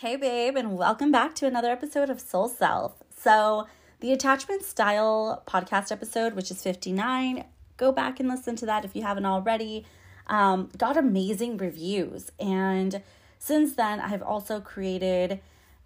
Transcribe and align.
Hey, 0.00 0.14
babe, 0.14 0.54
and 0.54 0.78
welcome 0.78 1.10
back 1.10 1.34
to 1.34 1.46
another 1.48 1.72
episode 1.72 2.08
of 2.08 2.20
Soul 2.20 2.46
Self. 2.46 3.02
So, 3.16 3.66
the 3.98 4.12
attachment 4.12 4.62
style 4.62 5.42
podcast 5.44 5.90
episode, 5.90 6.34
which 6.34 6.52
is 6.52 6.62
59, 6.62 7.44
go 7.76 7.90
back 7.90 8.20
and 8.20 8.28
listen 8.28 8.54
to 8.54 8.66
that 8.66 8.84
if 8.84 8.94
you 8.94 9.02
haven't 9.02 9.26
already. 9.26 9.84
Um, 10.28 10.68
got 10.78 10.96
amazing 10.96 11.56
reviews. 11.56 12.30
And 12.38 13.02
since 13.40 13.74
then, 13.74 13.98
I've 13.98 14.22
also 14.22 14.60
created 14.60 15.40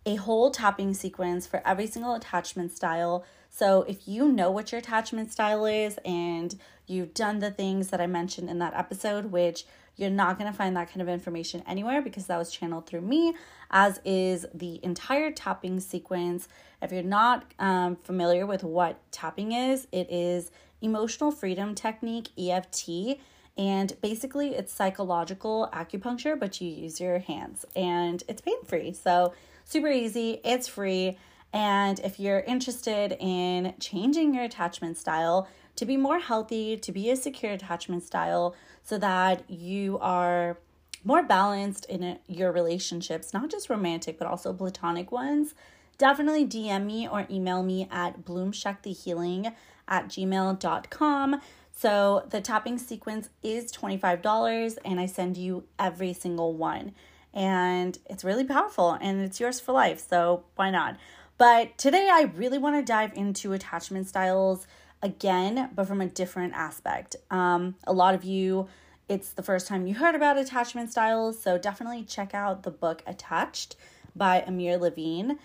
a 0.04 0.16
whole 0.16 0.50
tapping 0.50 0.92
sequence 0.92 1.46
for 1.46 1.66
every 1.66 1.86
single 1.86 2.14
attachment 2.14 2.72
style. 2.72 3.24
So, 3.48 3.80
if 3.88 4.06
you 4.06 4.30
know 4.30 4.50
what 4.50 4.72
your 4.72 4.80
attachment 4.80 5.32
style 5.32 5.64
is 5.64 5.98
and 6.04 6.54
you've 6.86 7.14
done 7.14 7.38
the 7.38 7.50
things 7.50 7.88
that 7.88 8.00
I 8.02 8.06
mentioned 8.06 8.50
in 8.50 8.58
that 8.58 8.74
episode, 8.74 9.32
which 9.32 9.64
you're 9.96 10.10
not 10.10 10.38
going 10.38 10.50
to 10.50 10.56
find 10.56 10.76
that 10.76 10.88
kind 10.88 11.02
of 11.02 11.08
information 11.08 11.62
anywhere 11.66 12.02
because 12.02 12.26
that 12.26 12.38
was 12.38 12.50
channeled 12.50 12.86
through 12.86 13.02
me, 13.02 13.34
as 13.70 14.00
is 14.04 14.46
the 14.54 14.80
entire 14.82 15.30
tapping 15.30 15.80
sequence. 15.80 16.48
If 16.80 16.92
you're 16.92 17.02
not 17.02 17.44
um, 17.58 17.96
familiar 17.96 18.46
with 18.46 18.64
what 18.64 18.98
tapping 19.12 19.52
is, 19.52 19.86
it 19.92 20.10
is 20.10 20.50
emotional 20.80 21.30
freedom 21.30 21.74
technique, 21.74 22.28
EFT. 22.38 23.18
And 23.56 23.94
basically, 24.00 24.54
it's 24.54 24.72
psychological 24.72 25.68
acupuncture, 25.72 26.38
but 26.40 26.60
you 26.60 26.68
use 26.68 27.00
your 27.00 27.18
hands 27.18 27.66
and 27.76 28.22
it's 28.28 28.40
pain 28.40 28.64
free. 28.64 28.94
So, 28.94 29.34
super 29.64 29.88
easy, 29.88 30.40
it's 30.42 30.66
free. 30.66 31.18
And 31.52 32.00
if 32.00 32.18
you're 32.18 32.40
interested 32.40 33.14
in 33.20 33.74
changing 33.78 34.34
your 34.34 34.44
attachment 34.44 34.96
style, 34.96 35.48
to 35.76 35.86
be 35.86 35.96
more 35.96 36.18
healthy, 36.18 36.76
to 36.76 36.92
be 36.92 37.10
a 37.10 37.16
secure 37.16 37.52
attachment 37.52 38.02
style, 38.02 38.54
so 38.82 38.98
that 38.98 39.48
you 39.50 39.98
are 40.00 40.58
more 41.04 41.22
balanced 41.22 41.84
in 41.86 42.02
uh, 42.02 42.16
your 42.26 42.52
relationships, 42.52 43.32
not 43.32 43.50
just 43.50 43.68
romantic, 43.68 44.18
but 44.18 44.28
also 44.28 44.52
platonic 44.52 45.10
ones, 45.10 45.54
definitely 45.98 46.46
DM 46.46 46.86
me 46.86 47.08
or 47.08 47.26
email 47.30 47.62
me 47.62 47.88
at 47.90 48.24
bloomshaktihealing 48.24 49.54
at 49.88 50.08
gmail.com. 50.08 51.40
So 51.74 52.26
the 52.30 52.40
tapping 52.40 52.78
sequence 52.78 53.30
is 53.42 53.72
$25 53.72 54.78
and 54.84 55.00
I 55.00 55.06
send 55.06 55.36
you 55.36 55.64
every 55.78 56.12
single 56.12 56.54
one. 56.54 56.92
And 57.34 57.98
it's 58.06 58.24
really 58.24 58.44
powerful 58.44 58.92
and 59.00 59.20
it's 59.22 59.40
yours 59.40 59.58
for 59.58 59.72
life. 59.72 60.06
So 60.06 60.44
why 60.54 60.70
not? 60.70 60.98
But 61.38 61.76
today 61.78 62.08
I 62.12 62.30
really 62.36 62.58
want 62.58 62.76
to 62.76 62.82
dive 62.82 63.12
into 63.14 63.52
attachment 63.52 64.06
styles 64.06 64.66
again, 65.02 65.70
but 65.74 65.86
from 65.86 66.00
a 66.00 66.06
different 66.06 66.54
aspect. 66.54 67.16
Um, 67.30 67.74
a 67.86 67.92
lot 67.92 68.14
of 68.14 68.24
you, 68.24 68.68
it's 69.08 69.32
the 69.32 69.42
first 69.42 69.66
time 69.66 69.86
you 69.86 69.94
heard 69.94 70.14
about 70.14 70.38
attachment 70.38 70.90
styles, 70.90 71.42
so 71.42 71.58
definitely 71.58 72.04
check 72.04 72.34
out 72.34 72.62
the 72.62 72.70
book 72.70 73.02
Attached 73.06 73.76
by 74.14 74.42
Amir 74.42 74.78
Levine. 74.78 75.38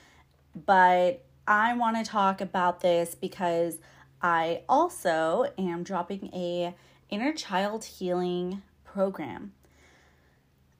But 0.65 1.23
I 1.47 1.73
want 1.73 1.97
to 1.97 2.09
talk 2.09 2.41
about 2.41 2.81
this 2.81 3.15
because 3.15 3.79
I 4.21 4.61
also 4.67 5.51
am 5.57 5.83
dropping 5.83 6.29
a 6.33 6.75
inner 7.09 7.33
child 7.33 7.83
healing 7.85 8.61
program. 8.83 9.53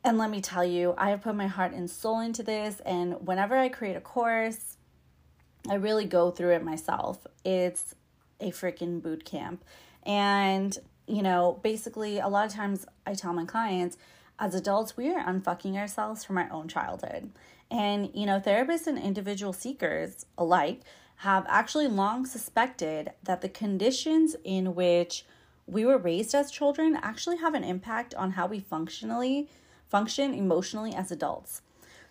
And 0.03 0.17
let 0.17 0.29
me 0.29 0.41
tell 0.41 0.63
you, 0.63 0.93
I 0.97 1.09
have 1.09 1.21
put 1.21 1.35
my 1.35 1.47
heart 1.47 1.73
and 1.73 1.89
soul 1.89 2.19
into 2.19 2.43
this. 2.43 2.79
And 2.81 3.27
whenever 3.27 3.57
I 3.57 3.69
create 3.69 3.97
a 3.97 4.01
course, 4.01 4.77
I 5.69 5.75
really 5.75 6.05
go 6.05 6.31
through 6.31 6.55
it 6.55 6.63
myself. 6.63 7.27
It's 7.43 7.93
a 8.39 8.51
freaking 8.51 9.01
boot 9.01 9.25
camp. 9.25 9.63
And, 10.03 10.77
you 11.07 11.21
know, 11.21 11.59
basically, 11.63 12.19
a 12.19 12.27
lot 12.27 12.45
of 12.45 12.53
times 12.53 12.85
I 13.05 13.13
tell 13.13 13.33
my 13.33 13.45
clients, 13.45 13.97
as 14.39 14.53
adults, 14.53 14.95
we 14.95 15.13
are 15.13 15.23
unfucking 15.23 15.75
ourselves 15.75 16.23
from 16.23 16.37
our 16.37 16.49
own 16.51 16.67
childhood. 16.67 17.31
And, 17.69 18.11
you 18.13 18.25
know, 18.25 18.39
therapists 18.39 18.87
and 18.87 18.97
individual 18.97 19.53
seekers 19.53 20.25
alike 20.37 20.81
have 21.17 21.45
actually 21.49 21.87
long 21.87 22.25
suspected 22.25 23.11
that 23.23 23.41
the 23.41 23.49
conditions 23.49 24.35
in 24.43 24.75
which 24.75 25.25
we 25.65 25.83
were 25.83 25.97
raised 25.97 26.33
as 26.35 26.51
children 26.51 26.97
actually 27.01 27.37
have 27.37 27.53
an 27.53 27.63
impact 27.63 28.13
on 28.15 28.31
how 28.31 28.47
we 28.47 28.59
functionally 28.59 29.49
function 29.89 30.33
emotionally 30.33 30.93
as 30.93 31.11
adults. 31.11 31.61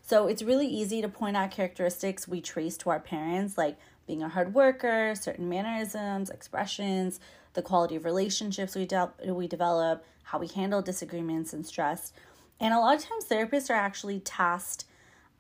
So 0.02 0.26
it's 0.26 0.42
really 0.42 0.66
easy 0.66 1.00
to 1.02 1.08
point 1.08 1.36
out 1.36 1.50
characteristics 1.50 2.28
we 2.28 2.40
trace 2.40 2.76
to 2.78 2.90
our 2.90 3.00
parents, 3.00 3.56
like 3.56 3.78
being 4.06 4.22
a 4.22 4.28
hard 4.28 4.54
worker, 4.54 5.14
certain 5.14 5.48
mannerisms, 5.48 6.30
expressions, 6.30 7.20
the 7.54 7.62
quality 7.62 7.96
of 7.96 8.04
relationships 8.04 8.74
we, 8.74 8.86
de- 8.86 9.12
we 9.26 9.48
develop, 9.48 10.04
how 10.24 10.38
we 10.38 10.46
handle 10.46 10.82
disagreements 10.82 11.52
and 11.52 11.66
stress. 11.66 12.12
And 12.60 12.72
a 12.72 12.78
lot 12.78 12.96
of 12.96 13.04
times, 13.04 13.24
therapists 13.24 13.70
are 13.70 13.74
actually 13.74 14.20
tasked 14.20 14.84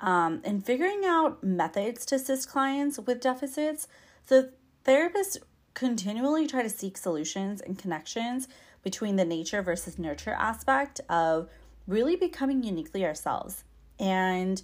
um, 0.00 0.40
in 0.44 0.60
figuring 0.60 1.04
out 1.04 1.42
methods 1.42 2.04
to 2.06 2.16
assist 2.16 2.50
clients 2.50 2.98
with 2.98 3.20
deficits. 3.20 3.88
So, 4.26 4.48
therapists 4.84 5.38
continually 5.74 6.46
try 6.46 6.62
to 6.62 6.70
seek 6.70 6.96
solutions 6.96 7.60
and 7.60 7.78
connections 7.78 8.48
between 8.82 9.16
the 9.16 9.24
nature 9.24 9.62
versus 9.62 9.98
nurture 9.98 10.36
aspect 10.38 11.00
of 11.08 11.48
really 11.86 12.16
becoming 12.16 12.62
uniquely 12.62 13.04
ourselves. 13.04 13.64
And 13.98 14.62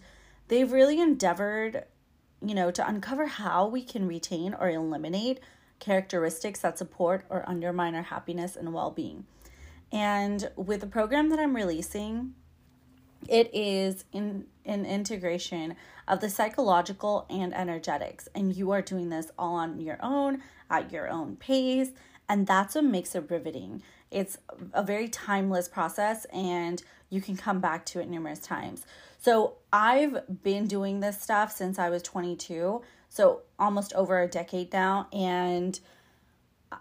they've 0.49 0.71
really 0.71 1.01
endeavored 1.01 1.85
you 2.45 2.55
know, 2.55 2.71
to 2.71 2.87
uncover 2.87 3.27
how 3.27 3.67
we 3.67 3.83
can 3.83 4.07
retain 4.07 4.55
or 4.55 4.71
eliminate 4.71 5.41
characteristics 5.79 6.61
that 6.61 6.79
support 6.79 7.25
or 7.29 7.49
undermine 7.49 7.95
our 7.95 8.03
happiness 8.03 8.57
and 8.57 8.73
well 8.73 8.91
being. 8.91 9.27
And 9.91 10.51
with 10.57 10.81
the 10.81 10.87
program 10.87 11.29
that 11.31 11.39
I'm 11.39 11.55
releasing, 11.55 12.35
it 13.29 13.51
is 13.53 14.05
in 14.13 14.47
an 14.65 14.87
integration 14.87 15.77
of 16.09 16.21
the 16.21 16.31
psychological 16.31 17.27
and 17.29 17.55
energetics. 17.55 18.29
And 18.35 18.55
you 18.57 18.71
are 18.71 18.83
doing 18.83 19.11
this 19.11 19.31
all 19.39 19.55
on 19.57 19.81
your 19.81 19.99
own, 20.03 20.43
at 20.71 20.93
your 20.93 21.09
own 21.09 21.37
pace. 21.37 21.91
And 22.29 22.47
that's 22.47 22.75
what 22.75 22.85
makes 22.85 23.15
it 23.15 23.31
riveting. 23.31 23.83
It's 24.11 24.39
a 24.73 24.83
very 24.83 25.09
timeless 25.09 25.69
process, 25.69 26.25
and 26.27 26.83
you 27.11 27.21
can 27.21 27.37
come 27.37 27.61
back 27.61 27.85
to 27.87 28.01
it 28.01 28.09
numerous 28.09 28.41
times. 28.41 28.87
So 29.19 29.55
I've 29.73 30.43
been 30.43 30.67
doing 30.67 31.01
this 31.01 31.21
stuff 31.21 31.51
since 31.53 31.79
I 31.79 31.89
was 31.89 32.03
22, 32.03 32.83
so 33.09 33.43
almost 33.59 33.93
over 33.95 34.21
a 34.21 34.29
decade 34.29 34.73
now, 34.73 35.09
and 35.13 35.79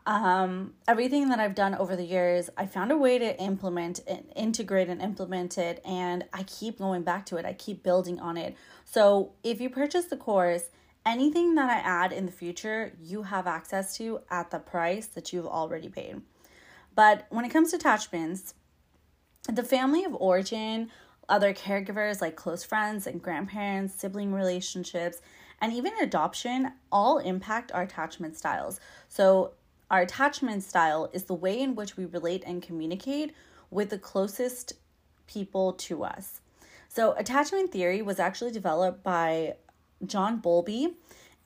um, 0.05 0.73
everything 0.87 1.29
that 1.29 1.39
I've 1.39 1.55
done 1.55 1.75
over 1.75 1.95
the 1.95 2.03
years, 2.03 2.49
I 2.57 2.65
found 2.65 2.91
a 2.91 2.97
way 2.97 3.17
to 3.17 3.39
implement 3.41 4.01
and 4.07 4.25
integrate 4.35 4.89
and 4.89 5.01
implement 5.01 5.57
it, 5.57 5.81
and 5.85 6.25
I 6.33 6.43
keep 6.43 6.79
going 6.79 7.03
back 7.03 7.25
to 7.27 7.37
it. 7.37 7.45
I 7.45 7.53
keep 7.53 7.83
building 7.83 8.19
on 8.19 8.37
it. 8.37 8.55
So 8.85 9.33
if 9.43 9.61
you 9.61 9.69
purchase 9.69 10.05
the 10.05 10.17
course, 10.17 10.63
anything 11.05 11.55
that 11.55 11.69
I 11.69 11.79
add 11.79 12.11
in 12.11 12.25
the 12.25 12.31
future, 12.31 12.93
you 13.01 13.23
have 13.23 13.47
access 13.47 13.95
to 13.97 14.21
at 14.29 14.51
the 14.51 14.59
price 14.59 15.07
that 15.07 15.31
you've 15.31 15.47
already 15.47 15.89
paid. 15.89 16.21
But 16.93 17.25
when 17.29 17.45
it 17.45 17.49
comes 17.49 17.71
to 17.71 17.77
attachments, 17.77 18.53
the 19.51 19.63
family 19.63 20.03
of 20.03 20.13
origin 20.15 20.91
other 21.29 21.53
caregivers 21.53 22.21
like 22.21 22.35
close 22.35 22.63
friends 22.63 23.07
and 23.07 23.21
grandparents, 23.21 23.95
sibling 23.95 24.33
relationships, 24.33 25.21
and 25.61 25.71
even 25.73 25.93
adoption 26.01 26.71
all 26.91 27.19
impact 27.19 27.71
our 27.71 27.83
attachment 27.83 28.35
styles. 28.35 28.79
So, 29.07 29.53
our 29.89 30.01
attachment 30.01 30.63
style 30.63 31.09
is 31.11 31.25
the 31.25 31.33
way 31.33 31.59
in 31.59 31.75
which 31.75 31.97
we 31.97 32.05
relate 32.05 32.43
and 32.47 32.61
communicate 32.61 33.33
with 33.69 33.89
the 33.89 33.97
closest 33.97 34.73
people 35.27 35.73
to 35.73 36.03
us. 36.03 36.39
So, 36.87 37.13
attachment 37.13 37.71
theory 37.71 38.01
was 38.01 38.19
actually 38.19 38.51
developed 38.51 39.03
by 39.03 39.55
John 40.05 40.37
Bowlby, 40.39 40.95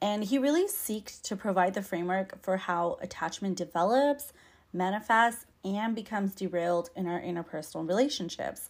and 0.02 0.24
he 0.24 0.38
really 0.38 0.68
seeks 0.68 1.20
to 1.20 1.36
provide 1.36 1.74
the 1.74 1.82
framework 1.82 2.42
for 2.42 2.58
how 2.58 2.98
attachment 3.02 3.58
develops, 3.58 4.34
manifests, 4.74 5.46
and 5.64 5.96
becomes 5.96 6.36
derailed 6.36 6.90
in 6.96 7.08
our 7.08 7.20
interpersonal 7.20 7.88
relationships. 7.88 8.70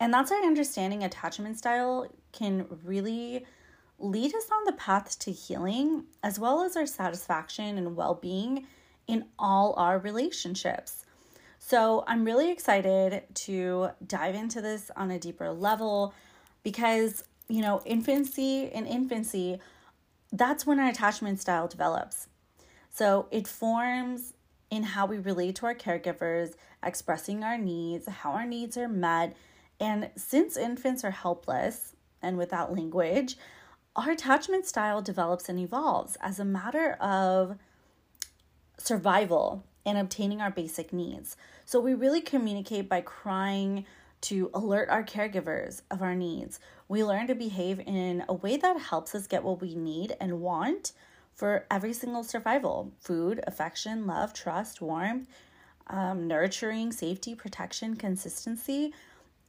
And 0.00 0.12
that's 0.12 0.30
our 0.30 0.42
understanding 0.42 1.02
attachment 1.02 1.58
style 1.58 2.06
can 2.32 2.66
really 2.84 3.44
lead 3.98 4.34
us 4.34 4.46
on 4.52 4.64
the 4.64 4.72
path 4.72 5.18
to 5.18 5.32
healing 5.32 6.04
as 6.22 6.38
well 6.38 6.62
as 6.62 6.76
our 6.76 6.86
satisfaction 6.86 7.78
and 7.78 7.96
well 7.96 8.14
being 8.14 8.66
in 9.08 9.24
all 9.38 9.74
our 9.76 9.98
relationships. 9.98 11.04
So 11.58 12.04
I'm 12.06 12.24
really 12.24 12.50
excited 12.52 13.24
to 13.34 13.90
dive 14.06 14.34
into 14.36 14.60
this 14.60 14.90
on 14.96 15.10
a 15.10 15.18
deeper 15.18 15.50
level 15.50 16.14
because, 16.62 17.24
you 17.48 17.60
know, 17.60 17.82
infancy 17.84 18.66
in 18.66 18.86
infancy, 18.86 19.58
that's 20.32 20.64
when 20.64 20.78
our 20.78 20.88
attachment 20.88 21.40
style 21.40 21.66
develops. 21.66 22.28
So 22.90 23.26
it 23.30 23.48
forms 23.48 24.34
in 24.70 24.82
how 24.82 25.06
we 25.06 25.18
relate 25.18 25.56
to 25.56 25.66
our 25.66 25.74
caregivers, 25.74 26.54
expressing 26.82 27.42
our 27.42 27.58
needs, 27.58 28.06
how 28.08 28.32
our 28.32 28.46
needs 28.46 28.76
are 28.76 28.88
met, 28.88 29.34
and 29.80 30.10
since 30.16 30.56
infants 30.56 31.04
are 31.04 31.10
helpless 31.10 31.94
and 32.20 32.36
without 32.36 32.74
language, 32.74 33.36
our 33.96 34.10
attachment 34.10 34.66
style 34.66 35.02
develops 35.02 35.48
and 35.48 35.58
evolves 35.58 36.16
as 36.20 36.38
a 36.38 36.44
matter 36.44 36.92
of 36.94 37.56
survival 38.78 39.64
and 39.84 39.98
obtaining 39.98 40.40
our 40.40 40.50
basic 40.50 40.92
needs. 40.92 41.36
So 41.64 41.80
we 41.80 41.94
really 41.94 42.20
communicate 42.20 42.88
by 42.88 43.00
crying 43.00 43.86
to 44.22 44.50
alert 44.52 44.88
our 44.88 45.04
caregivers 45.04 45.82
of 45.90 46.02
our 46.02 46.14
needs. 46.14 46.58
We 46.88 47.04
learn 47.04 47.26
to 47.28 47.34
behave 47.34 47.80
in 47.80 48.24
a 48.28 48.34
way 48.34 48.56
that 48.56 48.80
helps 48.80 49.14
us 49.14 49.26
get 49.26 49.44
what 49.44 49.60
we 49.60 49.74
need 49.74 50.16
and 50.20 50.40
want 50.40 50.92
for 51.34 51.66
every 51.70 51.92
single 51.92 52.24
survival 52.24 52.92
food, 52.98 53.40
affection, 53.46 54.06
love, 54.06 54.32
trust, 54.32 54.80
warmth, 54.80 55.28
um, 55.86 56.26
nurturing, 56.26 56.90
safety, 56.92 57.34
protection, 57.34 57.94
consistency, 57.96 58.92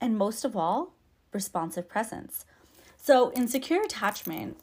and 0.02 0.18
most 0.18 0.46
of 0.46 0.56
all, 0.56 0.94
responsive 1.32 1.88
presence. 1.88 2.46
So, 2.98 3.30
in 3.30 3.48
secure 3.48 3.84
attachment, 3.84 4.58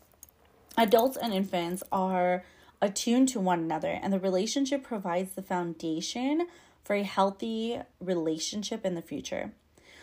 adults 0.76 1.16
and 1.16 1.32
infants 1.32 1.82
are 1.90 2.44
attuned 2.82 3.28
to 3.30 3.40
one 3.40 3.60
another, 3.60 3.98
and 4.02 4.12
the 4.12 4.18
relationship 4.18 4.82
provides 4.82 5.32
the 5.32 5.42
foundation 5.42 6.46
for 6.84 6.94
a 6.94 7.02
healthy 7.02 7.80
relationship 8.00 8.84
in 8.84 8.94
the 8.94 9.02
future. 9.02 9.52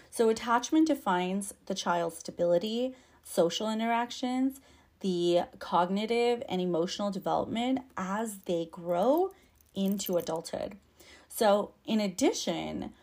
So, 0.09 0.30
attachment 0.30 0.88
defines 0.88 1.53
the 1.65 1.75
child's 1.75 2.18
stability, 2.18 2.95
social 3.24 3.69
interactions, 3.69 4.59
the 5.00 5.41
cognitive 5.59 6.44
and 6.47 6.62
emotional 6.62 7.12
development 7.12 7.79
as 7.97 8.38
they 8.45 8.68
grow 8.71 9.31
into 9.75 10.18
adulthood. 10.18 10.77
So, 11.29 11.71
in 11.86 12.00
addition 12.00 12.94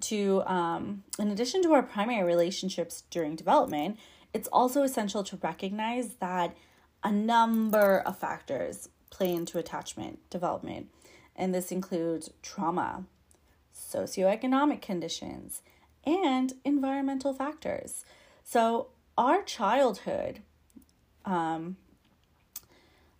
to 0.00 0.42
um, 0.46 1.04
in 1.18 1.30
addition 1.30 1.62
to 1.62 1.72
our 1.72 1.82
primary 1.82 2.24
relationships 2.24 3.04
during 3.10 3.36
development, 3.36 3.98
it's 4.32 4.48
also 4.48 4.82
essential 4.82 5.24
to 5.24 5.38
recognize 5.42 6.14
that 6.20 6.56
a 7.02 7.12
number 7.12 8.00
of 8.00 8.18
factors 8.18 8.88
play 9.10 9.32
into 9.32 9.58
attachment 9.58 10.18
development, 10.30 10.88
and 11.34 11.54
this 11.54 11.72
includes 11.72 12.30
trauma, 12.42 13.04
socioeconomic 13.74 14.82
conditions, 14.82 15.62
and 16.04 16.54
environmental 16.64 17.32
factors. 17.32 18.04
So, 18.44 18.88
our 19.16 19.42
childhood, 19.42 20.40
um, 21.24 21.76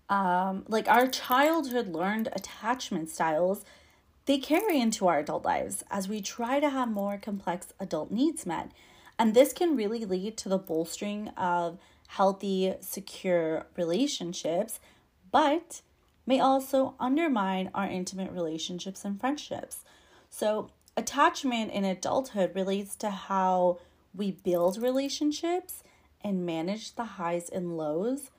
um, 0.08 0.64
like 0.69 0.88
our 0.88 1.06
childhood 1.06 1.88
learned 1.88 2.28
attachment 2.32 3.10
styles, 3.10 3.64
they 4.28 4.36
carry 4.36 4.78
into 4.78 5.08
our 5.08 5.20
adult 5.20 5.42
lives 5.42 5.82
as 5.90 6.06
we 6.06 6.20
try 6.20 6.60
to 6.60 6.69
have 6.69 6.90
more 6.90 7.16
complex 7.16 7.72
adult 7.80 8.10
needs 8.10 8.44
met. 8.44 8.70
And 9.19 9.32
this 9.32 9.54
can 9.54 9.75
really 9.75 10.04
lead 10.04 10.36
to 10.36 10.50
the 10.50 10.58
bolstering 10.58 11.28
of 11.28 11.78
healthy, 12.08 12.75
secure 12.80 13.64
relationships, 13.75 14.80
but 15.32 15.80
may 16.26 16.40
also 16.40 16.94
undermine 17.00 17.70
our 17.75 17.86
intimate 17.86 18.30
relationships 18.30 19.02
and 19.02 19.19
friendships. 19.19 19.82
So, 20.28 20.69
attachment 20.94 21.72
in 21.72 21.86
adulthood 21.86 22.54
relates 22.54 22.96
to 22.96 23.08
how 23.08 23.78
we 24.14 24.32
build 24.32 24.76
relationships 24.76 25.82
and 26.20 26.44
manage 26.44 26.96
the 26.96 27.16
highs 27.16 27.48
and 27.48 27.78
lows 27.78 28.31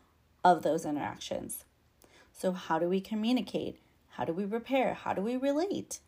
of 0.44 0.62
those 0.62 0.86
interactions. 0.86 1.66
So, 2.32 2.52
how 2.52 2.78
do 2.78 2.88
we 2.88 3.02
communicate? 3.02 3.80
How 4.20 4.26
do 4.26 4.34
we 4.34 4.44
repair? 4.44 4.96
How 4.96 5.14
do 5.14 5.22
we 5.22 5.38
relate? 5.38 6.02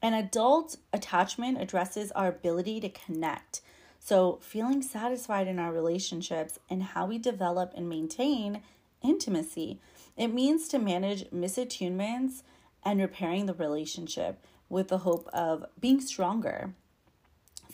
An 0.00 0.14
adult 0.14 0.76
attachment 0.92 1.60
addresses 1.60 2.12
our 2.12 2.28
ability 2.28 2.78
to 2.82 2.88
connect. 2.88 3.62
So, 3.98 4.38
feeling 4.40 4.80
satisfied 4.80 5.48
in 5.48 5.58
our 5.58 5.72
relationships 5.72 6.60
and 6.70 6.84
how 6.84 7.06
we 7.06 7.18
develop 7.18 7.72
and 7.74 7.88
maintain 7.88 8.62
intimacy. 9.02 9.80
It 10.16 10.28
means 10.28 10.68
to 10.68 10.78
manage 10.78 11.28
misattunements 11.30 12.42
and 12.84 13.00
repairing 13.00 13.46
the 13.46 13.54
relationship 13.54 14.38
with 14.68 14.86
the 14.86 14.98
hope 14.98 15.28
of 15.32 15.64
being 15.80 16.00
stronger. 16.00 16.74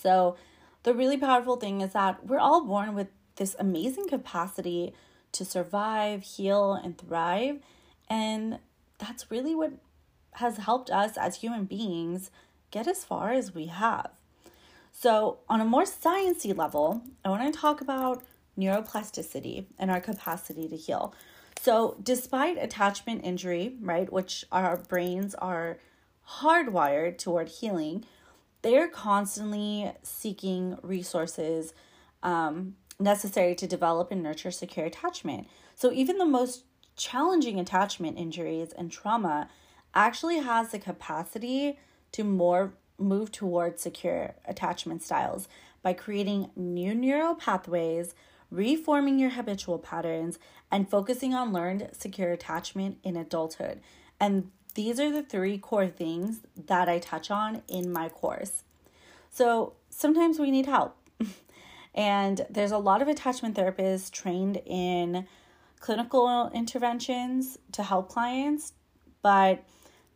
So, 0.00 0.37
the 0.83 0.94
really 0.94 1.19
powerful 1.19 1.56
thing 1.56 1.83
is 1.83 1.93
that 1.93 2.25
we're 2.25 2.38
all 2.38 2.65
born 2.65 2.94
with 2.94 3.09
this 3.35 3.55
amazing 3.59 4.09
capacity 4.09 4.94
to 5.33 5.44
survive, 5.44 6.23
heal, 6.23 6.73
and 6.73 6.97
thrive. 6.97 7.59
And 8.09 8.61
that's 8.99 9.31
really 9.31 9.55
what 9.55 9.73
has 10.33 10.59
helped 10.59 10.91
us 10.91 11.17
as 11.17 11.37
human 11.37 11.65
beings 11.65 12.31
get 12.71 12.87
as 12.87 13.05
far 13.05 13.33
as 13.33 13.55
we 13.55 13.67
have. 13.67 14.11
So, 14.93 15.39
on 15.49 15.61
a 15.61 15.65
more 15.65 15.85
sciencey 15.85 16.57
level, 16.57 17.03
I 17.25 17.29
want 17.29 17.53
to 17.53 17.59
talk 17.59 17.81
about 17.81 18.23
neuroplasticity 18.59 19.67
and 19.79 19.91
our 19.91 20.01
capacity 20.01 20.69
to 20.69 20.77
heal. 20.77 21.15
So, 21.61 21.97
despite 22.03 22.63
attachment 22.63 23.25
injury, 23.25 23.77
right, 23.81 24.11
which 24.13 24.45
our 24.53 24.77
brains 24.77 25.35
are 25.35 25.79
hardwired 26.41 27.19
toward 27.19 27.49
healing, 27.49 28.05
they're 28.63 28.89
constantly 28.89 29.93
seeking 30.03 30.79
resources 30.83 31.73
um, 32.23 32.77
necessary 32.99 33.55
to 33.55 33.67
develop 33.67 34.11
and 34.11 34.23
nurture 34.23 34.51
secure 34.51 34.87
attachment. 34.87 35.47
So, 35.75 35.93
even 35.93 36.19
the 36.19 36.27
most 36.27 36.65
challenging 36.97 37.61
attachment 37.61 38.19
injuries 38.19 38.73
and 38.73 38.91
trauma 38.91 39.49
actually 39.95 40.39
has 40.39 40.71
the 40.71 40.79
capacity 40.79 41.79
to 42.13 42.25
more 42.25 42.73
move 42.99 43.31
towards 43.31 43.83
secure 43.83 44.35
attachment 44.47 45.03
styles 45.03 45.49
by 45.83 45.93
creating 45.93 46.51
new 46.57 46.95
neural 46.95 47.35
pathways, 47.35 48.15
reforming 48.51 49.19
your 49.19 49.31
habitual 49.31 49.79
patterns, 49.79 50.39
and 50.71 50.89
focusing 50.89 51.35
on 51.35 51.53
learned 51.53 51.89
secure 51.93 52.33
attachment 52.33 52.99
in 53.05 53.17
adulthood. 53.17 53.81
And 54.19 54.51
these 54.75 54.99
are 54.99 55.11
the 55.11 55.23
three 55.23 55.59
core 55.59 55.89
things 55.89 56.41
that 56.67 56.89
I 56.89 56.99
touch 56.99 57.31
on 57.31 57.63
in 57.69 57.93
my 57.93 58.09
course. 58.09 58.65
So 59.31 59.75
sometimes 59.91 60.39
we 60.39 60.51
need 60.51 60.67
help. 60.67 60.97
and 61.95 62.47
there's 62.51 62.73
a 62.73 62.79
lot 62.79 63.03
of 63.03 63.09
attachment 63.09 63.57
therapists 63.57 64.11
trained 64.11 64.61
in 64.67 65.27
clinical 65.81 66.50
interventions 66.55 67.58
to 67.73 67.82
help 67.82 68.08
clients, 68.08 68.73
but 69.23 69.64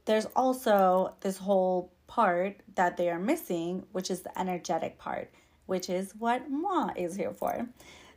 there's 0.05 0.27
also 0.37 1.15
this 1.21 1.39
whole 1.39 1.93
part 2.07 2.57
that 2.75 2.97
they 2.97 3.11
are 3.11 3.19
missing, 3.19 3.85
which 3.93 4.11
is 4.11 4.23
the 4.23 4.39
energetic 4.39 4.99
part, 4.99 5.31
which 5.67 5.89
is 5.89 6.13
what 6.19 6.51
moi 6.51 6.91
is 6.97 7.15
here 7.15 7.33
for. 7.33 7.69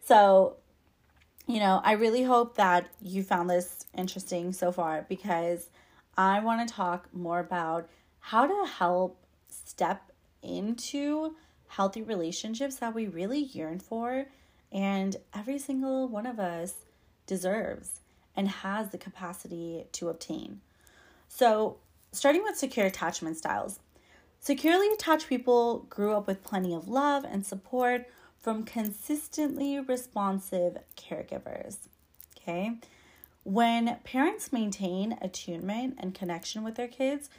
So, 0.03 0.57
you 1.47 1.59
know, 1.59 1.81
I 1.83 1.93
really 1.93 2.23
hope 2.23 2.55
that 2.55 2.87
you 3.01 3.23
found 3.23 3.49
this 3.49 3.85
interesting 3.97 4.53
so 4.53 4.71
far 4.71 5.05
because 5.07 5.69
I 6.17 6.39
want 6.39 6.67
to 6.67 6.73
talk 6.73 7.13
more 7.13 7.39
about 7.39 7.89
how 8.19 8.47
to 8.47 8.71
help 8.71 9.23
step 9.49 10.11
into 10.41 11.35
healthy 11.67 12.01
relationships 12.01 12.77
that 12.77 12.93
we 12.93 13.07
really 13.07 13.39
yearn 13.39 13.79
for 13.79 14.25
and 14.71 15.15
every 15.35 15.59
single 15.59 16.07
one 16.07 16.25
of 16.25 16.39
us 16.39 16.73
deserves 17.25 18.01
and 18.36 18.48
has 18.48 18.89
the 18.89 18.98
capacity 18.98 19.86
to 19.92 20.10
obtain. 20.10 20.62
So, 21.27 21.77
starting 22.12 22.44
with 22.44 22.58
secure 22.58 22.86
attachment 22.86 23.38
styles. 23.38 23.80
Securely 24.39 24.88
attached 24.89 25.27
people 25.30 25.86
grew 25.89 26.13
up 26.13 26.27
with 26.27 26.44
plenty 26.44 26.74
of 26.74 26.89
love 26.89 27.24
and 27.24 27.46
support 27.46 28.08
from 28.39 28.63
consistently 28.63 29.80
responsive 29.80 30.77
caregivers. 30.98 31.77
Okay? 32.38 32.75
When 33.44 33.98
parents 34.03 34.53
maintain 34.53 35.18
attunement 35.22 35.96
and 35.98 36.13
connection 36.13 36.63
with 36.63 36.75
their 36.75 36.88
kids, 36.88 37.30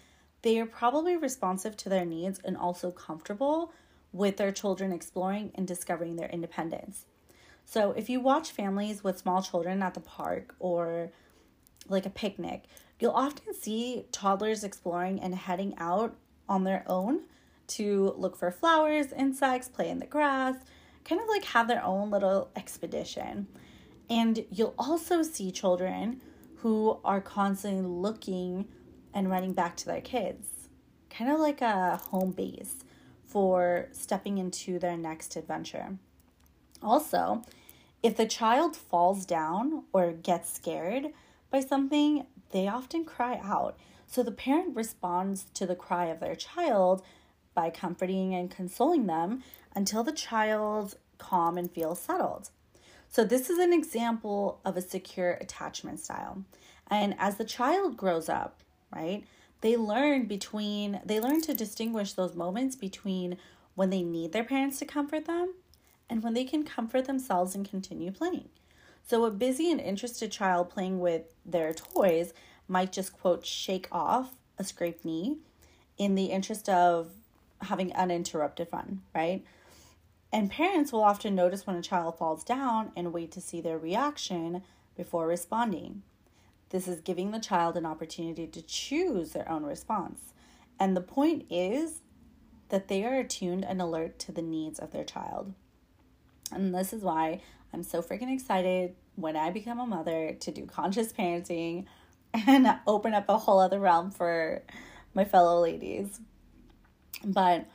they 0.42 0.58
are 0.58 0.66
probably 0.66 1.16
responsive 1.16 1.76
to 1.78 1.88
their 1.88 2.04
needs 2.04 2.40
and 2.44 2.56
also 2.56 2.90
comfortable 2.90 3.72
with 4.12 4.36
their 4.36 4.52
children 4.52 4.92
exploring 4.92 5.52
and 5.54 5.66
discovering 5.66 6.16
their 6.16 6.28
independence. 6.28 7.04
So, 7.64 7.92
if 7.92 8.08
you 8.08 8.20
watch 8.20 8.50
families 8.50 9.02
with 9.02 9.18
small 9.18 9.42
children 9.42 9.82
at 9.82 9.94
the 9.94 10.00
park 10.00 10.54
or 10.58 11.10
like 11.88 12.06
a 12.06 12.10
picnic, 12.10 12.64
you'll 13.00 13.12
often 13.12 13.54
see 13.54 14.06
toddlers 14.12 14.64
exploring 14.64 15.20
and 15.20 15.34
heading 15.34 15.74
out 15.78 16.16
on 16.48 16.64
their 16.64 16.84
own 16.86 17.22
to 17.66 18.14
look 18.16 18.36
for 18.36 18.50
flowers, 18.50 19.12
insects, 19.12 19.68
play 19.68 19.88
in 19.88 19.98
the 19.98 20.06
grass, 20.06 20.56
kind 21.04 21.20
of 21.20 21.28
like 21.28 21.44
have 21.44 21.68
their 21.68 21.84
own 21.84 22.10
little 22.10 22.50
expedition. 22.56 23.46
And 24.10 24.44
you'll 24.50 24.74
also 24.78 25.22
see 25.22 25.50
children 25.50 26.20
who 26.56 26.98
are 27.04 27.20
constantly 27.20 27.82
looking 27.82 28.68
and 29.12 29.30
running 29.30 29.52
back 29.52 29.76
to 29.78 29.86
their 29.86 30.00
kids, 30.00 30.48
kind 31.10 31.30
of 31.30 31.40
like 31.40 31.60
a 31.60 31.96
home 31.96 32.32
base 32.32 32.84
for 33.24 33.88
stepping 33.92 34.38
into 34.38 34.78
their 34.78 34.96
next 34.96 35.36
adventure. 35.36 35.98
Also, 36.84 37.42
if 38.02 38.16
the 38.16 38.26
child 38.26 38.76
falls 38.76 39.24
down 39.24 39.84
or 39.92 40.12
gets 40.12 40.52
scared 40.52 41.06
by 41.50 41.60
something, 41.60 42.26
they 42.50 42.68
often 42.68 43.04
cry 43.04 43.40
out. 43.42 43.78
So 44.06 44.22
the 44.22 44.30
parent 44.30 44.76
responds 44.76 45.46
to 45.54 45.66
the 45.66 45.74
cry 45.74 46.06
of 46.06 46.20
their 46.20 46.34
child 46.34 47.02
by 47.54 47.70
comforting 47.70 48.34
and 48.34 48.50
consoling 48.50 49.06
them 49.06 49.42
until 49.74 50.04
the 50.04 50.12
child 50.12 50.96
calm 51.18 51.56
and 51.56 51.70
feels 51.70 52.00
settled. 52.00 52.50
So, 53.08 53.24
this 53.24 53.48
is 53.48 53.58
an 53.58 53.72
example 53.72 54.60
of 54.64 54.76
a 54.76 54.82
secure 54.82 55.32
attachment 55.34 56.00
style. 56.00 56.44
And 56.90 57.14
as 57.16 57.36
the 57.36 57.44
child 57.44 57.96
grows 57.96 58.28
up, 58.28 58.60
right, 58.94 59.24
they 59.60 59.76
learn 59.76 60.26
between, 60.26 61.00
they 61.04 61.20
learn 61.20 61.40
to 61.42 61.54
distinguish 61.54 62.12
those 62.12 62.34
moments 62.34 62.74
between 62.74 63.38
when 63.76 63.90
they 63.90 64.02
need 64.02 64.32
their 64.32 64.44
parents 64.44 64.80
to 64.80 64.84
comfort 64.84 65.26
them, 65.26 65.54
and 66.08 66.22
when 66.22 66.34
they 66.34 66.44
can 66.44 66.64
comfort 66.64 67.06
themselves 67.06 67.54
and 67.54 67.68
continue 67.68 68.10
playing. 68.10 68.48
So, 69.06 69.24
a 69.24 69.30
busy 69.30 69.70
and 69.70 69.80
interested 69.80 70.32
child 70.32 70.70
playing 70.70 71.00
with 71.00 71.22
their 71.44 71.74
toys 71.74 72.32
might 72.66 72.92
just, 72.92 73.12
quote, 73.12 73.44
shake 73.44 73.88
off 73.92 74.34
a 74.58 74.64
scraped 74.64 75.04
knee 75.04 75.38
in 75.98 76.14
the 76.14 76.26
interest 76.26 76.68
of 76.68 77.10
having 77.60 77.92
uninterrupted 77.92 78.68
fun, 78.68 79.02
right? 79.14 79.44
And 80.32 80.50
parents 80.50 80.92
will 80.92 81.04
often 81.04 81.34
notice 81.34 81.66
when 81.66 81.76
a 81.76 81.82
child 81.82 82.18
falls 82.18 82.44
down 82.44 82.92
and 82.96 83.12
wait 83.12 83.30
to 83.32 83.40
see 83.40 83.60
their 83.60 83.78
reaction 83.78 84.62
before 84.96 85.26
responding. 85.26 86.02
This 86.70 86.88
is 86.88 87.00
giving 87.00 87.30
the 87.30 87.38
child 87.38 87.76
an 87.76 87.86
opportunity 87.86 88.46
to 88.48 88.62
choose 88.62 89.30
their 89.30 89.48
own 89.48 89.64
response. 89.64 90.32
And 90.80 90.96
the 90.96 91.00
point 91.00 91.46
is 91.50 92.00
that 92.70 92.88
they 92.88 93.04
are 93.04 93.14
attuned 93.14 93.64
and 93.64 93.80
alert 93.80 94.18
to 94.20 94.32
the 94.32 94.42
needs 94.42 94.78
of 94.78 94.90
their 94.90 95.04
child. 95.04 95.54
And 96.54 96.74
this 96.74 96.92
is 96.92 97.02
why 97.02 97.40
I'm 97.72 97.82
so 97.82 98.02
freaking 98.02 98.32
excited 98.32 98.94
when 99.16 99.36
I 99.36 99.50
become 99.50 99.78
a 99.78 99.86
mother 99.86 100.36
to 100.40 100.50
do 100.50 100.66
conscious 100.66 101.12
parenting 101.12 101.86
and 102.32 102.78
open 102.86 103.14
up 103.14 103.28
a 103.28 103.38
whole 103.38 103.60
other 103.60 103.78
realm 103.80 104.10
for 104.10 104.62
my 105.14 105.24
fellow 105.24 105.60
ladies. 105.60 106.20
But 107.24 107.66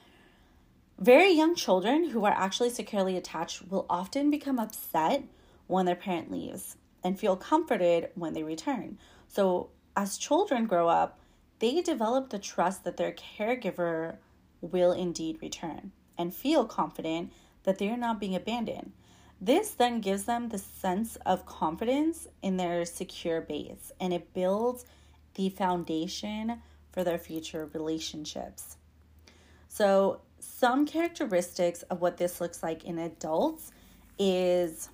very 1.00 1.32
young 1.32 1.56
children 1.56 2.10
who 2.10 2.26
are 2.26 2.34
actually 2.34 2.70
securely 2.70 3.16
attached 3.16 3.70
will 3.70 3.86
often 3.90 4.30
become 4.30 4.60
upset 4.60 5.24
when 5.68 5.86
their 5.86 5.96
parent 5.96 6.32
leaves 6.32 6.76
and 7.04 7.18
feel 7.18 7.38
comforted 7.38 8.10
when 8.16 8.34
they 8.34 8.44
return. 8.44 8.98
So, 9.28 9.70
as 9.96 10.18
children 10.18 10.66
grow 10.66 10.88
up, 10.90 11.20
they 11.60 11.82
develop 11.82 12.30
the 12.30 12.40
trust 12.40 12.84
that 12.84 12.98
their 12.98 13.14
caregiver 13.14 14.18
will 14.62 14.92
indeed 14.92 15.40
return 15.42 15.92
and 16.18 16.34
feel 16.34 16.66
confident 16.66 17.32
that 17.64 17.78
they 17.78 17.90
are 17.90 17.98
not 17.98 18.20
being 18.20 18.36
abandoned. 18.36 18.92
This 19.42 19.72
then 19.72 20.02
gives 20.02 20.26
them 20.26 20.50
the 20.50 20.58
sense 20.58 21.16
of 21.26 21.46
confidence 21.46 22.28
in 22.42 22.58
their 22.58 22.84
secure 22.86 23.42
base 23.42 23.92
and 24.00 24.14
it 24.14 24.34
builds 24.34 24.86
the 25.36 25.50
foundation 25.50 26.62
for 26.92 27.04
their 27.04 27.18
future 27.18 27.70
relationships. 27.74 28.76
So, 29.70 30.22
some 30.42 30.86
characteristics 30.86 31.84
of 31.84 32.02
what 32.02 32.18
this 32.18 32.40
looks 32.40 32.64
like 32.64 32.86
in 32.86 32.98
adults 32.98 33.72
is 34.18 34.90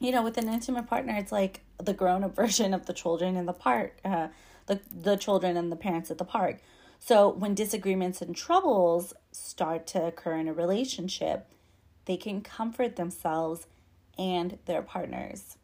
you 0.00 0.12
know, 0.12 0.22
with 0.22 0.38
an 0.38 0.48
intimate 0.48 0.86
partner, 0.86 1.16
it's 1.16 1.32
like 1.32 1.60
the 1.82 1.92
grown 1.92 2.24
up 2.24 2.34
version 2.36 2.74
of 2.74 2.86
the 2.86 2.92
children 2.92 3.36
in 3.36 3.46
the 3.46 3.52
park, 3.52 3.96
uh, 4.04 4.28
the, 4.66 4.80
the 4.94 5.16
children 5.16 5.56
and 5.56 5.72
the 5.72 5.76
parents 5.76 6.10
at 6.10 6.18
the 6.18 6.24
park. 6.24 6.58
So 6.98 7.28
when 7.28 7.54
disagreements 7.54 8.20
and 8.20 8.34
troubles 8.34 9.14
start 9.32 9.86
to 9.88 10.06
occur 10.06 10.36
in 10.36 10.48
a 10.48 10.52
relationship, 10.52 11.46
they 12.04 12.16
can 12.16 12.40
comfort 12.40 12.96
themselves 12.96 13.66
and 14.18 14.58
their 14.66 14.82
partners. 14.82 15.56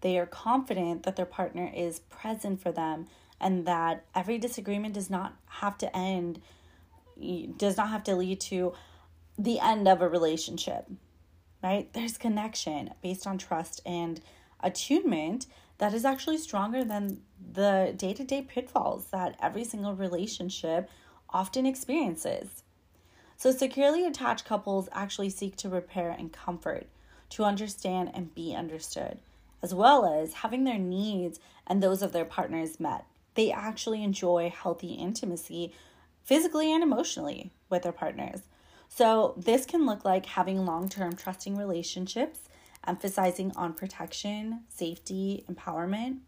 They 0.00 0.18
are 0.18 0.26
confident 0.26 1.02
that 1.02 1.16
their 1.16 1.26
partner 1.26 1.70
is 1.74 1.98
present 1.98 2.62
for 2.62 2.70
them 2.70 3.06
and 3.40 3.66
that 3.66 4.04
every 4.14 4.38
disagreement 4.38 4.94
does 4.94 5.10
not 5.10 5.34
have 5.46 5.76
to 5.78 5.96
end, 5.96 6.40
does 7.56 7.76
not 7.76 7.88
have 7.88 8.04
to 8.04 8.14
lead 8.14 8.40
to 8.42 8.74
the 9.36 9.60
end 9.60 9.88
of 9.88 10.00
a 10.00 10.08
relationship 10.08 10.86
right? 11.62 11.92
There's 11.92 12.18
connection 12.18 12.90
based 13.02 13.26
on 13.26 13.38
trust 13.38 13.80
and 13.84 14.20
attunement 14.60 15.46
that 15.78 15.94
is 15.94 16.04
actually 16.04 16.38
stronger 16.38 16.84
than 16.84 17.20
the 17.52 17.94
day 17.96 18.12
to 18.12 18.24
day 18.24 18.42
pitfalls 18.42 19.06
that 19.06 19.36
every 19.40 19.64
single 19.64 19.94
relationship 19.94 20.90
often 21.30 21.66
experiences. 21.66 22.62
So, 23.36 23.52
securely 23.52 24.04
attached 24.04 24.44
couples 24.44 24.88
actually 24.92 25.30
seek 25.30 25.54
to 25.56 25.68
repair 25.68 26.10
and 26.10 26.32
comfort, 26.32 26.88
to 27.30 27.44
understand 27.44 28.10
and 28.12 28.34
be 28.34 28.54
understood, 28.54 29.18
as 29.62 29.72
well 29.72 30.04
as 30.06 30.34
having 30.34 30.64
their 30.64 30.78
needs 30.78 31.38
and 31.66 31.80
those 31.80 32.02
of 32.02 32.12
their 32.12 32.24
partners 32.24 32.80
met. 32.80 33.04
They 33.34 33.52
actually 33.52 34.02
enjoy 34.02 34.50
healthy 34.50 34.94
intimacy 34.94 35.72
physically 36.24 36.72
and 36.72 36.82
emotionally 36.82 37.52
with 37.70 37.84
their 37.84 37.92
partners. 37.92 38.42
So, 38.88 39.34
this 39.36 39.64
can 39.64 39.86
look 39.86 40.04
like 40.04 40.26
having 40.26 40.66
long 40.66 40.88
term 40.88 41.14
trusting 41.14 41.56
relationships, 41.56 42.47
emphasizing 42.86 43.52
on 43.56 43.74
protection, 43.74 44.64
safety, 44.68 45.44
empowerment. 45.50 46.18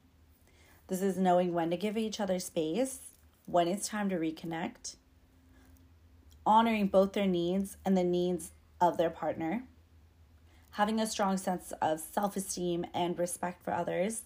This 0.88 1.02
is 1.02 1.16
knowing 1.16 1.52
when 1.52 1.70
to 1.70 1.76
give 1.76 1.96
each 1.96 2.20
other 2.20 2.38
space, 2.38 3.00
when 3.46 3.68
it's 3.68 3.88
time 3.88 4.08
to 4.08 4.16
reconnect, 4.16 4.96
honoring 6.44 6.88
both 6.88 7.12
their 7.12 7.26
needs 7.26 7.76
and 7.84 7.96
the 7.96 8.04
needs 8.04 8.52
of 8.80 8.96
their 8.96 9.10
partner, 9.10 9.64
having 10.72 11.00
a 11.00 11.06
strong 11.06 11.36
sense 11.36 11.72
of 11.80 12.00
self 12.00 12.36
esteem 12.36 12.84
and 12.94 13.18
respect 13.18 13.62
for 13.62 13.72
others, 13.72 14.22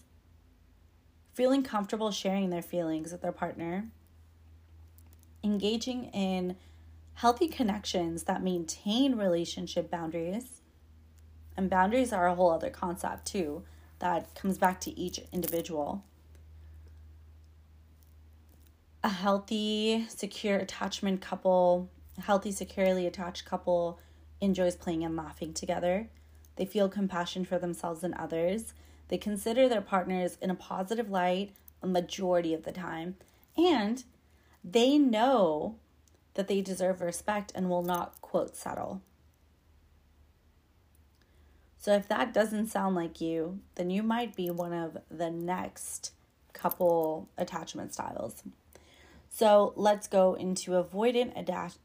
feeling 1.32 1.62
comfortable 1.62 2.10
sharing 2.10 2.50
their 2.50 2.62
feelings 2.62 3.12
with 3.12 3.22
their 3.22 3.32
partner, 3.32 3.88
engaging 5.42 6.04
in 6.06 6.56
healthy 7.14 7.48
connections 7.48 8.24
that 8.24 8.42
maintain 8.42 9.16
relationship 9.16 9.90
boundaries. 9.90 10.60
And 11.56 11.70
boundaries 11.70 12.12
are 12.12 12.26
a 12.26 12.34
whole 12.34 12.50
other 12.50 12.70
concept, 12.70 13.26
too, 13.26 13.62
that 14.00 14.34
comes 14.34 14.58
back 14.58 14.80
to 14.82 14.98
each 14.98 15.20
individual. 15.32 16.02
A 19.02 19.08
healthy, 19.08 20.06
secure 20.08 20.56
attachment 20.56 21.20
couple, 21.20 21.90
a 22.18 22.22
healthy, 22.22 22.50
securely 22.50 23.06
attached 23.06 23.44
couple 23.44 24.00
enjoys 24.40 24.76
playing 24.76 25.04
and 25.04 25.16
laughing 25.16 25.52
together. 25.52 26.08
They 26.56 26.66
feel 26.66 26.88
compassion 26.88 27.44
for 27.44 27.58
themselves 27.58 28.02
and 28.02 28.14
others. 28.14 28.74
They 29.08 29.18
consider 29.18 29.68
their 29.68 29.80
partners 29.80 30.38
in 30.40 30.50
a 30.50 30.54
positive 30.54 31.10
light 31.10 31.54
a 31.84 31.86
majority 31.86 32.54
of 32.54 32.64
the 32.64 32.72
time. 32.72 33.16
And 33.56 34.02
they 34.64 34.98
know 34.98 35.76
that 36.32 36.48
they 36.48 36.60
deserve 36.60 37.00
respect 37.00 37.52
and 37.54 37.68
will 37.68 37.82
not, 37.82 38.20
quote, 38.20 38.56
settle. 38.56 39.02
So 41.84 41.92
if 41.92 42.08
that 42.08 42.32
doesn't 42.32 42.68
sound 42.68 42.96
like 42.96 43.20
you, 43.20 43.60
then 43.74 43.90
you 43.90 44.02
might 44.02 44.34
be 44.34 44.48
one 44.48 44.72
of 44.72 44.96
the 45.10 45.30
next 45.30 46.12
couple 46.54 47.28
attachment 47.36 47.92
styles. 47.92 48.42
So 49.28 49.74
let's 49.76 50.08
go 50.08 50.32
into 50.32 50.70
avoidant 50.70 51.38
adapt 51.38 51.76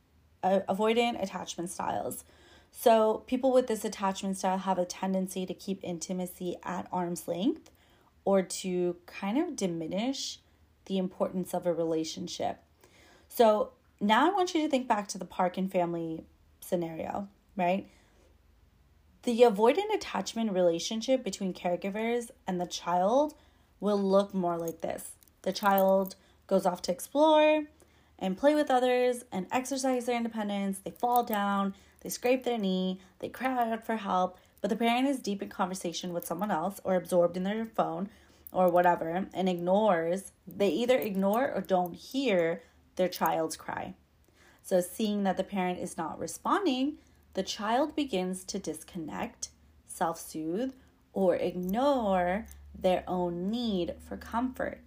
uh, 0.41 0.61
avoidant 0.69 1.21
attachment 1.21 1.69
styles. 1.69 2.23
So 2.71 3.25
people 3.27 3.51
with 3.51 3.67
this 3.67 3.83
attachment 3.83 4.37
style 4.37 4.59
have 4.59 4.77
a 4.77 4.85
tendency 4.85 5.45
to 5.45 5.53
keep 5.53 5.81
intimacy 5.83 6.55
at 6.63 6.87
arm's 6.93 7.27
length 7.27 7.69
or 8.23 8.41
to 8.41 8.95
kind 9.05 9.37
of 9.37 9.57
diminish 9.57 10.39
the 10.85 10.97
importance 10.97 11.53
of 11.53 11.65
a 11.65 11.73
relationship. 11.73 12.59
So 13.27 13.71
now 13.99 14.31
I 14.31 14.33
want 14.33 14.55
you 14.55 14.61
to 14.61 14.69
think 14.69 14.87
back 14.87 15.09
to 15.09 15.17
the 15.17 15.25
park 15.25 15.57
and 15.57 15.69
family 15.69 16.23
scenario, 16.61 17.27
right? 17.57 17.89
The 19.23 19.41
avoidant 19.41 19.93
attachment 19.93 20.53
relationship 20.53 21.23
between 21.23 21.53
caregivers 21.53 22.31
and 22.47 22.59
the 22.59 22.65
child 22.65 23.33
will 23.81 24.01
look 24.01 24.33
more 24.33 24.57
like 24.57 24.81
this. 24.81 25.11
The 25.41 25.51
child 25.51 26.15
goes 26.47 26.65
off 26.65 26.81
to 26.83 26.91
explore 26.91 27.63
and 28.17 28.37
play 28.37 28.55
with 28.55 28.71
others 28.71 29.25
and 29.31 29.47
exercise 29.51 30.05
their 30.05 30.15
independence. 30.15 30.79
They 30.79 30.91
fall 30.91 31.23
down, 31.23 31.75
they 32.01 32.09
scrape 32.09 32.43
their 32.43 32.57
knee, 32.57 33.01
they 33.19 33.29
cry 33.29 33.71
out 33.71 33.85
for 33.85 33.97
help, 33.97 34.37
but 34.61 34.69
the 34.69 34.75
parent 34.75 35.07
is 35.07 35.19
deep 35.19 35.41
in 35.41 35.49
conversation 35.49 36.13
with 36.13 36.25
someone 36.25 36.51
else 36.51 36.79
or 36.85 36.95
absorbed 36.95 37.35
in 37.35 37.43
their 37.43 37.65
phone 37.65 38.09
or 38.51 38.69
whatever 38.69 39.27
and 39.33 39.49
ignores, 39.49 40.31
they 40.47 40.69
either 40.69 40.97
ignore 40.97 41.51
or 41.51 41.61
don't 41.61 41.93
hear 41.93 42.63
their 42.95 43.09
child's 43.09 43.55
cry. 43.55 43.93
So, 44.63 44.81
seeing 44.81 45.23
that 45.23 45.37
the 45.37 45.43
parent 45.43 45.79
is 45.79 45.97
not 45.97 46.19
responding, 46.19 46.97
the 47.33 47.43
child 47.43 47.95
begins 47.95 48.43
to 48.45 48.59
disconnect, 48.59 49.49
self 49.87 50.19
soothe, 50.19 50.73
or 51.13 51.35
ignore 51.35 52.45
their 52.77 53.03
own 53.07 53.49
need 53.49 53.95
for 54.07 54.17
comfort. 54.17 54.79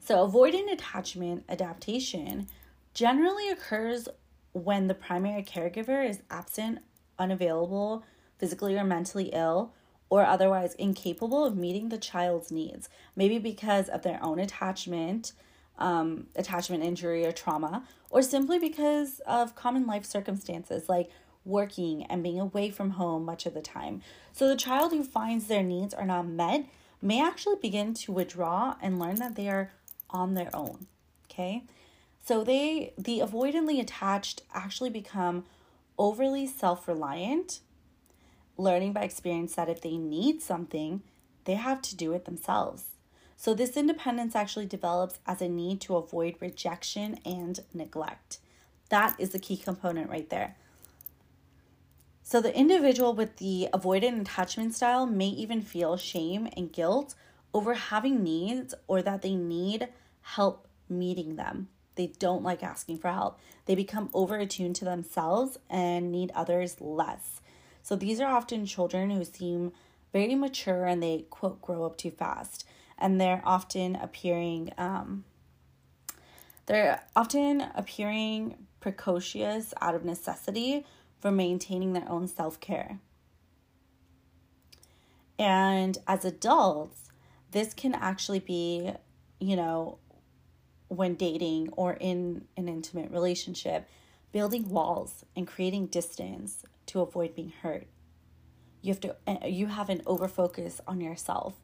So, 0.00 0.26
avoidant 0.26 0.72
attachment 0.72 1.44
adaptation 1.48 2.48
generally 2.94 3.48
occurs 3.48 4.08
when 4.52 4.86
the 4.86 4.94
primary 4.94 5.42
caregiver 5.42 6.06
is 6.08 6.22
absent, 6.30 6.80
unavailable, 7.18 8.04
physically 8.38 8.76
or 8.76 8.84
mentally 8.84 9.30
ill, 9.32 9.72
or 10.10 10.24
otherwise 10.26 10.74
incapable 10.74 11.44
of 11.44 11.56
meeting 11.56 11.88
the 11.88 11.98
child's 11.98 12.52
needs, 12.52 12.88
maybe 13.16 13.38
because 13.38 13.88
of 13.88 14.02
their 14.02 14.22
own 14.22 14.38
attachment 14.38 15.32
um, 15.78 16.26
attachment 16.36 16.82
injury 16.82 17.24
or 17.24 17.32
trauma, 17.32 17.84
or 18.10 18.22
simply 18.22 18.58
because 18.58 19.20
of 19.26 19.54
common 19.54 19.86
life 19.86 20.04
circumstances 20.04 20.88
like 20.88 21.10
working 21.44 22.04
and 22.04 22.22
being 22.22 22.38
away 22.38 22.70
from 22.70 22.90
home 22.90 23.24
much 23.24 23.46
of 23.46 23.54
the 23.54 23.60
time. 23.60 24.02
So 24.32 24.48
the 24.48 24.56
child 24.56 24.92
who 24.92 25.02
finds 25.02 25.46
their 25.46 25.62
needs 25.62 25.92
are 25.92 26.06
not 26.06 26.26
met 26.26 26.66
may 27.00 27.20
actually 27.20 27.56
begin 27.60 27.94
to 27.94 28.12
withdraw 28.12 28.76
and 28.80 28.98
learn 28.98 29.16
that 29.16 29.34
they 29.34 29.48
are 29.48 29.72
on 30.10 30.34
their 30.34 30.54
own. 30.54 30.86
Okay? 31.30 31.64
So 32.24 32.44
they 32.44 32.92
the 32.96 33.18
avoidantly 33.18 33.80
attached 33.80 34.42
actually 34.54 34.90
become 34.90 35.44
overly 35.98 36.46
self-reliant, 36.46 37.60
learning 38.56 38.92
by 38.92 39.02
experience 39.02 39.54
that 39.56 39.68
if 39.68 39.80
they 39.80 39.96
need 39.96 40.40
something, 40.40 41.02
they 41.44 41.54
have 41.54 41.82
to 41.82 41.96
do 41.96 42.12
it 42.12 42.24
themselves. 42.24 42.84
So 43.42 43.54
this 43.54 43.76
independence 43.76 44.36
actually 44.36 44.66
develops 44.66 45.18
as 45.26 45.42
a 45.42 45.48
need 45.48 45.80
to 45.80 45.96
avoid 45.96 46.36
rejection 46.38 47.18
and 47.24 47.58
neglect. 47.74 48.38
That 48.88 49.16
is 49.18 49.30
the 49.30 49.40
key 49.40 49.56
component 49.56 50.08
right 50.08 50.30
there. 50.30 50.54
So 52.22 52.40
the 52.40 52.56
individual 52.56 53.14
with 53.14 53.38
the 53.38 53.66
avoidant 53.72 54.20
attachment 54.20 54.76
style 54.76 55.06
may 55.06 55.26
even 55.26 55.60
feel 55.60 55.96
shame 55.96 56.50
and 56.56 56.72
guilt 56.72 57.16
over 57.52 57.74
having 57.74 58.22
needs 58.22 58.76
or 58.86 59.02
that 59.02 59.22
they 59.22 59.34
need 59.34 59.88
help 60.20 60.68
meeting 60.88 61.34
them. 61.34 61.66
They 61.96 62.12
don't 62.20 62.44
like 62.44 62.62
asking 62.62 62.98
for 62.98 63.10
help. 63.10 63.40
They 63.66 63.74
become 63.74 64.08
over 64.14 64.38
attuned 64.38 64.76
to 64.76 64.84
themselves 64.84 65.58
and 65.68 66.12
need 66.12 66.30
others 66.32 66.80
less. 66.80 67.40
So 67.82 67.96
these 67.96 68.20
are 68.20 68.32
often 68.32 68.66
children 68.66 69.10
who 69.10 69.24
seem 69.24 69.72
very 70.12 70.36
mature 70.36 70.86
and 70.86 71.02
they, 71.02 71.24
quote, 71.28 71.60
grow 71.60 71.84
up 71.84 71.96
too 71.96 72.12
fast. 72.12 72.68
And 73.02 73.20
they're 73.20 73.42
often 73.44 73.96
appearing, 73.96 74.72
um, 74.78 75.24
they're 76.66 77.02
often 77.16 77.60
appearing 77.74 78.56
precocious 78.78 79.74
out 79.80 79.96
of 79.96 80.04
necessity 80.04 80.86
for 81.20 81.32
maintaining 81.32 81.92
their 81.92 82.08
own 82.08 82.28
self 82.28 82.60
care. 82.60 83.00
And 85.36 85.98
as 86.06 86.24
adults, 86.24 87.10
this 87.50 87.74
can 87.74 87.92
actually 87.94 88.38
be, 88.38 88.92
you 89.40 89.56
know, 89.56 89.98
when 90.86 91.14
dating 91.14 91.70
or 91.72 91.94
in 91.94 92.44
an 92.56 92.68
intimate 92.68 93.10
relationship, 93.10 93.88
building 94.30 94.68
walls 94.68 95.24
and 95.34 95.46
creating 95.46 95.86
distance 95.86 96.64
to 96.86 97.00
avoid 97.00 97.34
being 97.34 97.52
hurt. 97.62 97.88
You 98.80 98.92
have 98.92 99.00
to 99.00 99.16
eh, 99.26 99.46
you 99.46 99.66
have 99.66 99.88
an 99.88 100.00
overfocus 100.00 100.80
on 100.86 101.00
yourself. 101.00 101.54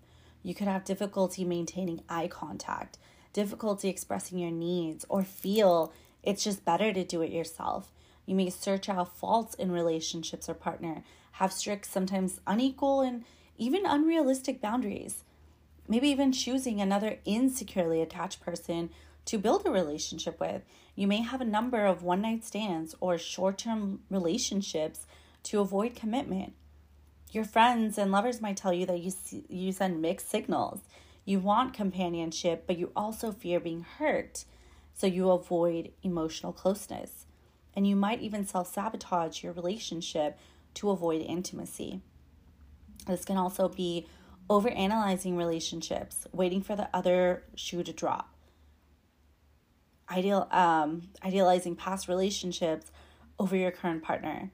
You 0.49 0.55
could 0.55 0.67
have 0.67 0.87
difficulty 0.87 1.45
maintaining 1.45 2.01
eye 2.09 2.27
contact, 2.27 2.97
difficulty 3.35 3.91
expressing 3.91 4.39
your 4.39 4.51
needs 4.51 5.05
or 5.11 5.23
feel 5.23 5.93
it's 6.23 6.43
just 6.43 6.65
better 6.65 6.91
to 6.91 7.05
do 7.05 7.21
it 7.21 7.31
yourself. 7.31 7.93
You 8.25 8.35
may 8.35 8.49
search 8.49 8.89
out 8.89 9.15
faults 9.15 9.55
in 9.55 9.71
relationships 9.71 10.49
or 10.49 10.55
partner, 10.55 11.05
have 11.33 11.53
strict, 11.53 11.85
sometimes 11.85 12.41
unequal 12.47 13.03
and 13.03 13.27
even 13.59 13.85
unrealistic 13.85 14.59
boundaries. 14.63 15.23
Maybe 15.87 16.09
even 16.09 16.33
choosing 16.33 16.81
another 16.81 17.19
insecurely 17.27 18.01
attached 18.01 18.41
person 18.41 18.89
to 19.27 19.37
build 19.37 19.67
a 19.67 19.71
relationship 19.71 20.41
with. 20.41 20.63
You 20.95 21.07
may 21.07 21.21
have 21.21 21.43
a 21.43 21.45
number 21.45 21.85
of 21.85 22.03
one 22.03 22.23
night 22.23 22.43
stands 22.43 22.95
or 23.01 23.19
short 23.19 23.59
term 23.59 24.01
relationships 24.09 25.05
to 25.43 25.61
avoid 25.61 25.95
commitment. 25.95 26.55
Your 27.31 27.45
friends 27.45 27.99
and 27.99 28.11
lovers 28.11 28.41
might 28.41 28.57
tell 28.57 28.73
you 28.73 28.87
that 28.87 29.01
you, 29.01 29.11
see, 29.11 29.45
you 29.49 29.73
send 29.73 30.01
mixed 30.01 30.31
signals. 30.31 30.81
You 31.25 31.41
want 31.41 31.75
companionship, 31.75 32.65
but 32.67 32.79
you 32.79 32.91
also 32.97 33.33
fear 33.33 33.61
being 33.61 33.85
hurt, 33.99 34.45
so 34.95 35.07
you 35.07 35.31
avoid 35.31 35.93
emotional 36.03 36.53
closeness. 36.53 37.27
And 37.77 37.87
you 37.87 37.97
might 37.97 38.21
even 38.21 38.47
self 38.47 38.73
sabotage 38.73 39.43
your 39.43 39.53
relationship 39.53 40.39
to 40.75 40.91
avoid 40.91 41.21
intimacy. 41.21 42.01
This 43.07 43.25
can 43.25 43.37
also 43.37 43.69
be 43.69 44.07
over 44.49 44.71
analyzing 44.71 45.37
relationships, 45.37 46.27
waiting 46.33 46.63
for 46.63 46.77
the 46.77 46.89
other 46.95 47.45
shoe 47.55 47.83
to 47.83 47.93
drop 47.93 48.35
ideal 50.11 50.49
um, 50.51 51.09
idealizing 51.25 51.77
past 51.77 52.09
relationships 52.09 52.91
over 53.39 53.57
your 53.57 53.71
current 53.71 54.03
partner. 54.03 54.51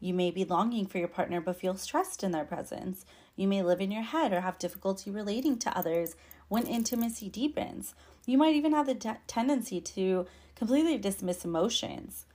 You 0.00 0.14
may 0.14 0.30
be 0.30 0.44
longing 0.44 0.86
for 0.86 0.98
your 0.98 1.08
partner 1.08 1.40
but 1.40 1.56
feel 1.56 1.76
stressed 1.76 2.22
in 2.22 2.30
their 2.30 2.44
presence. 2.44 3.04
You 3.36 3.48
may 3.48 3.62
live 3.62 3.80
in 3.80 3.90
your 3.90 4.02
head 4.02 4.32
or 4.32 4.40
have 4.40 4.58
difficulty 4.58 5.10
relating 5.10 5.58
to 5.60 5.76
others 5.76 6.14
when 6.48 6.66
intimacy 6.66 7.28
deepens. 7.28 7.94
You 8.26 8.38
might 8.38 8.54
even 8.54 8.72
have 8.72 8.86
the 8.86 8.94
de- 8.94 9.18
tendency 9.26 9.80
to 9.80 10.26
completely 10.54 10.98
dismiss 10.98 11.44
emotions, 11.44 12.26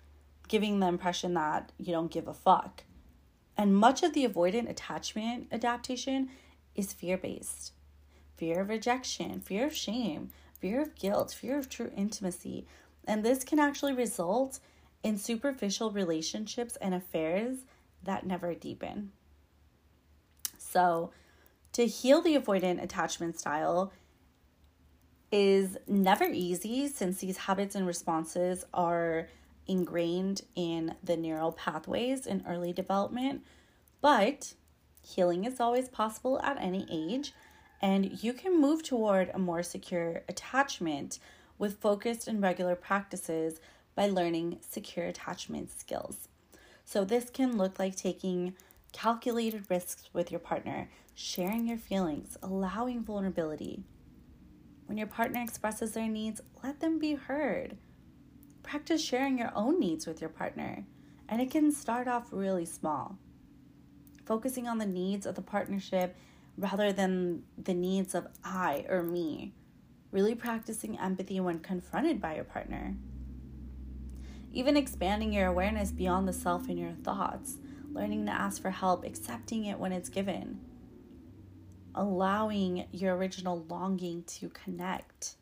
giving 0.48 0.80
the 0.80 0.88
impression 0.88 1.34
that 1.36 1.72
you 1.78 1.94
don't 1.94 2.12
give 2.12 2.28
a 2.28 2.34
fuck. 2.34 2.84
And 3.58 3.76
much 3.76 4.04
of 4.04 4.14
the 4.14 4.28
avoidant 4.28 4.70
attachment 4.70 5.48
adaptation 5.52 6.30
is 6.76 6.94
fear 6.94 7.18
based 7.18 7.74
fear 8.36 8.62
of 8.62 8.70
rejection, 8.70 9.40
fear 9.40 9.68
of 9.68 9.76
shame, 9.76 10.30
fear 10.60 10.82
of 10.82 10.96
guilt, 10.96 11.32
fear 11.32 11.58
of 11.58 11.70
true 11.70 11.92
intimacy. 11.96 12.66
And 13.06 13.24
this 13.24 13.44
can 13.44 13.60
actually 13.60 13.94
result 13.94 14.60
in 15.04 15.18
superficial 15.18 15.92
relationships 15.92 16.76
and 16.78 16.94
affairs 16.94 17.66
that 18.04 18.26
never 18.26 18.54
deepen. 18.54 19.12
So, 20.58 21.12
to 21.74 21.86
heal 21.86 22.22
the 22.22 22.38
avoidant 22.38 22.82
attachment 22.82 23.40
style 23.40 23.92
is 25.32 25.78
never 25.88 26.26
easy 26.26 26.88
since 26.88 27.20
these 27.20 27.38
habits 27.38 27.76
and 27.76 27.86
responses 27.88 28.64
are 28.74 29.28
ingrained 29.68 30.42
in 30.56 30.96
the 31.04 31.18
neural 31.18 31.52
pathways 31.52 32.28
in 32.28 32.44
early 32.48 32.74
development, 32.74 33.44
but 34.02 34.54
healing 35.02 35.46
is 35.46 35.60
always 35.60 35.90
possible 35.90 36.40
at 36.42 36.62
any 36.62 36.86
age 36.90 37.34
and 37.82 38.24
you 38.24 38.32
can 38.32 38.62
move 38.62 38.82
toward 38.82 39.30
a 39.34 39.40
more 39.40 39.62
secure 39.62 40.22
attachment 40.30 41.20
with 41.58 41.82
focused 41.82 42.28
and 42.28 42.42
regular 42.42 42.76
practices 42.76 43.60
by 43.96 44.08
learning 44.08 44.60
secure 44.68 45.06
attachment 45.06 45.72
skills. 45.78 46.28
So, 46.86 47.06
this 47.06 47.30
can 47.30 47.58
look 47.58 47.80
like 47.80 47.96
taking 47.96 48.56
calculated 48.92 49.70
risks 49.70 50.10
with 50.14 50.32
your 50.32 50.40
partner, 50.40 50.90
sharing 51.16 51.68
your 51.68 51.78
feelings, 51.78 52.38
allowing 52.42 53.04
vulnerability. 53.04 53.84
When 54.86 54.98
your 54.98 55.08
partner 55.08 55.42
expresses 55.42 55.94
their 55.94 56.08
needs, 56.08 56.42
let 56.64 56.80
them 56.80 57.00
be 57.00 57.16
heard. 57.16 57.78
Practice 58.62 59.04
sharing 59.04 59.38
your 59.38 59.52
own 59.56 59.80
needs 59.80 60.06
with 60.06 60.22
your 60.22 60.30
partner, 60.30 60.86
and 61.28 61.42
it 61.42 61.52
can 61.52 61.72
start 61.72 62.08
off 62.08 62.28
really 62.32 62.66
small. 62.66 63.18
Focusing 64.26 64.68
on 64.68 64.78
the 64.78 64.86
needs 64.86 65.26
of 65.26 65.36
the 65.36 65.42
partnership 65.42 66.16
rather 66.58 66.94
than 66.94 67.44
the 67.58 67.74
needs 67.74 68.14
of 68.14 68.28
I 68.44 68.86
or 68.88 69.04
me. 69.04 69.54
Really 70.12 70.36
practicing 70.36 71.00
empathy 71.00 71.40
when 71.40 71.60
confronted 71.60 72.22
by 72.22 72.36
your 72.36 72.44
partner. 72.44 72.96
Even 74.54 74.78
expanding 74.78 75.34
your 75.34 75.48
awareness 75.48 75.92
beyond 75.92 76.28
the 76.28 76.34
self 76.34 76.70
and 76.70 76.78
your 76.78 76.92
thoughts, 76.92 77.58
learning 77.92 78.28
to 78.28 78.32
ask 78.32 78.62
for 78.62 78.70
help, 78.70 79.04
accepting 79.04 79.66
it 79.66 79.80
when 79.80 79.92
it's 79.92 80.10
given, 80.10 80.60
allowing 81.96 82.86
your 82.92 83.16
original 83.16 83.66
longing 83.68 84.24
to 84.24 84.50
connect, 84.50 85.36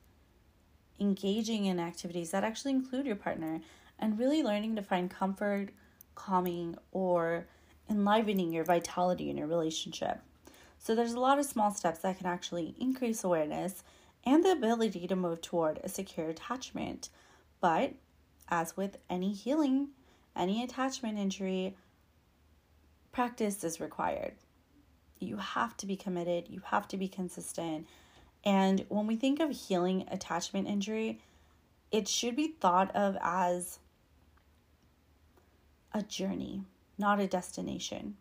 engaging 0.99 1.65
in 1.65 1.77
activities 1.77 2.31
that 2.31 2.45
actually 2.45 2.71
include 2.71 3.05
your 3.05 3.17
partner, 3.17 3.59
and 3.99 4.17
really 4.17 4.41
learning 4.41 4.77
to 4.77 4.81
find 4.81 5.11
comfort, 5.11 5.69
calming, 6.15 6.75
or 6.91 7.47
enlivening 7.89 8.53
your 8.53 8.63
vitality 8.63 9.29
in 9.29 9.37
your 9.37 9.47
relationship. 9.47 10.21
So 10.77 10.95
there's 10.95 11.13
a 11.13 11.19
lot 11.19 11.37
of 11.37 11.45
small 11.45 11.71
steps 11.71 11.99
that 11.99 12.17
can 12.17 12.27
actually 12.27 12.75
increase 12.79 13.23
awareness 13.23 13.83
and 14.23 14.43
the 14.43 14.51
ability 14.51 15.05
to 15.07 15.15
move 15.15 15.41
toward 15.41 15.79
a 15.83 15.89
secure 15.89 16.29
attachment. 16.29 17.09
But 17.59 17.93
as 18.51 18.75
with 18.75 18.97
any 19.09 19.31
healing, 19.31 19.87
any 20.35 20.63
attachment 20.63 21.17
injury, 21.17 21.75
practice 23.11 23.63
is 23.63 23.79
required. 23.79 24.33
You 25.19 25.37
have 25.37 25.77
to 25.77 25.85
be 25.85 25.95
committed, 25.95 26.49
you 26.49 26.61
have 26.65 26.87
to 26.89 26.97
be 26.97 27.07
consistent. 27.07 27.87
And 28.43 28.85
when 28.89 29.07
we 29.07 29.15
think 29.15 29.39
of 29.39 29.51
healing 29.51 30.05
attachment 30.11 30.67
injury, 30.67 31.21
it 31.91 32.07
should 32.07 32.35
be 32.35 32.47
thought 32.47 32.93
of 32.95 33.17
as 33.21 33.79
a 35.93 36.01
journey, 36.01 36.63
not 36.97 37.19
a 37.19 37.27
destination. 37.27 38.15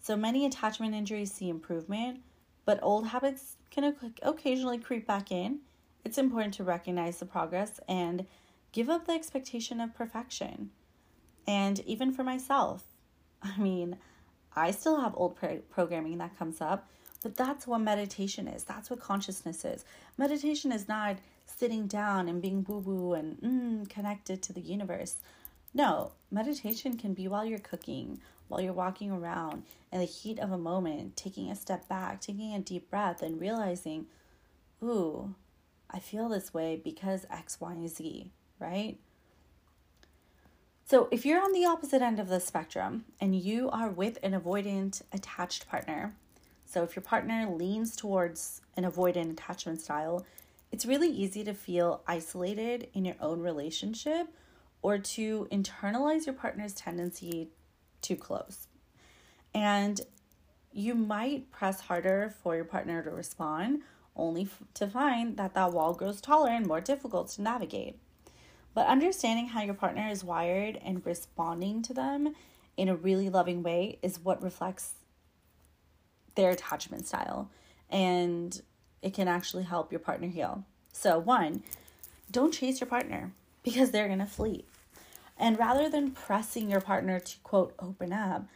So 0.00 0.16
many 0.16 0.46
attachment 0.46 0.94
injuries 0.94 1.32
see 1.32 1.48
improvement, 1.48 2.20
but 2.64 2.78
old 2.82 3.08
habits 3.08 3.56
can 3.70 3.94
occasionally 4.22 4.78
creep 4.78 5.06
back 5.06 5.30
in. 5.30 5.58
It's 6.04 6.18
important 6.18 6.54
to 6.54 6.64
recognize 6.64 7.18
the 7.18 7.26
progress 7.26 7.80
and 7.88 8.26
give 8.72 8.88
up 8.88 9.06
the 9.06 9.12
expectation 9.12 9.80
of 9.80 9.94
perfection. 9.94 10.70
And 11.46 11.80
even 11.80 12.12
for 12.12 12.24
myself, 12.24 12.84
I 13.42 13.58
mean, 13.58 13.96
I 14.54 14.70
still 14.70 15.00
have 15.00 15.14
old 15.16 15.36
pro- 15.36 15.62
programming 15.70 16.18
that 16.18 16.38
comes 16.38 16.60
up, 16.60 16.88
but 17.22 17.36
that's 17.36 17.66
what 17.66 17.78
meditation 17.78 18.48
is. 18.48 18.64
That's 18.64 18.90
what 18.90 19.00
consciousness 19.00 19.64
is. 19.64 19.84
Meditation 20.16 20.72
is 20.72 20.88
not 20.88 21.18
sitting 21.46 21.86
down 21.86 22.28
and 22.28 22.42
being 22.42 22.62
boo 22.62 22.80
boo 22.80 23.14
and 23.14 23.36
mm, 23.38 23.88
connected 23.88 24.42
to 24.42 24.52
the 24.52 24.60
universe. 24.60 25.16
No, 25.74 26.12
meditation 26.30 26.96
can 26.96 27.14
be 27.14 27.28
while 27.28 27.44
you're 27.44 27.58
cooking, 27.58 28.20
while 28.48 28.60
you're 28.60 28.72
walking 28.72 29.10
around 29.10 29.64
in 29.92 30.00
the 30.00 30.06
heat 30.06 30.38
of 30.38 30.50
a 30.50 30.58
moment, 30.58 31.16
taking 31.16 31.50
a 31.50 31.56
step 31.56 31.88
back, 31.88 32.20
taking 32.20 32.54
a 32.54 32.58
deep 32.58 32.90
breath, 32.90 33.22
and 33.22 33.40
realizing, 33.40 34.06
ooh, 34.82 35.34
I 35.90 35.98
feel 35.98 36.28
this 36.28 36.52
way 36.54 36.80
because 36.82 37.26
X, 37.30 37.60
Y, 37.60 37.72
and 37.72 37.88
Z. 37.88 38.30
right? 38.58 38.98
So, 40.84 41.08
if 41.10 41.26
you're 41.26 41.42
on 41.42 41.52
the 41.52 41.66
opposite 41.66 42.00
end 42.00 42.18
of 42.18 42.28
the 42.28 42.40
spectrum 42.40 43.04
and 43.20 43.34
you 43.34 43.68
are 43.68 43.90
with 43.90 44.18
an 44.22 44.32
avoidant 44.32 45.02
attached 45.12 45.68
partner, 45.68 46.14
so 46.64 46.82
if 46.82 46.96
your 46.96 47.02
partner 47.02 47.46
leans 47.50 47.94
towards 47.94 48.62
an 48.76 48.84
avoidant 48.84 49.32
attachment 49.32 49.80
style, 49.80 50.24
it's 50.70 50.86
really 50.86 51.08
easy 51.08 51.44
to 51.44 51.54
feel 51.54 52.02
isolated 52.06 52.88
in 52.94 53.04
your 53.04 53.16
own 53.20 53.40
relationship 53.40 54.28
or 54.82 54.98
to 54.98 55.48
internalize 55.50 56.26
your 56.26 56.34
partner's 56.34 56.74
tendency 56.74 57.48
to 58.02 58.16
close. 58.16 58.68
And 59.54 60.00
you 60.72 60.94
might 60.94 61.50
press 61.50 61.80
harder 61.80 62.34
for 62.42 62.54
your 62.54 62.64
partner 62.64 63.02
to 63.02 63.10
respond, 63.10 63.82
only 64.14 64.42
f- 64.42 64.62
to 64.74 64.86
find 64.86 65.36
that 65.36 65.54
that 65.54 65.72
wall 65.72 65.94
grows 65.94 66.20
taller 66.20 66.50
and 66.50 66.66
more 66.66 66.80
difficult 66.80 67.28
to 67.30 67.42
navigate. 67.42 67.98
But 68.74 68.86
understanding 68.86 69.48
how 69.48 69.62
your 69.62 69.74
partner 69.74 70.08
is 70.08 70.22
wired 70.22 70.78
and 70.84 71.04
responding 71.04 71.82
to 71.82 71.94
them 71.94 72.34
in 72.76 72.88
a 72.88 72.96
really 72.96 73.28
loving 73.28 73.62
way 73.62 73.98
is 74.02 74.20
what 74.20 74.42
reflects 74.42 74.94
their 76.34 76.50
attachment 76.50 77.06
style. 77.06 77.50
And 77.90 78.60
it 79.02 79.14
can 79.14 79.28
actually 79.28 79.64
help 79.64 79.90
your 79.90 79.98
partner 79.98 80.28
heal. 80.28 80.64
So, 80.92 81.18
one, 81.18 81.62
don't 82.30 82.54
chase 82.54 82.80
your 82.80 82.88
partner 82.88 83.32
because 83.62 83.90
they're 83.90 84.06
going 84.06 84.18
to 84.20 84.26
flee. 84.26 84.64
And 85.36 85.58
rather 85.58 85.88
than 85.88 86.10
pressing 86.10 86.70
your 86.70 86.80
partner 86.80 87.20
to 87.20 87.38
quote 87.40 87.74
open 87.78 88.12
up, 88.12 88.46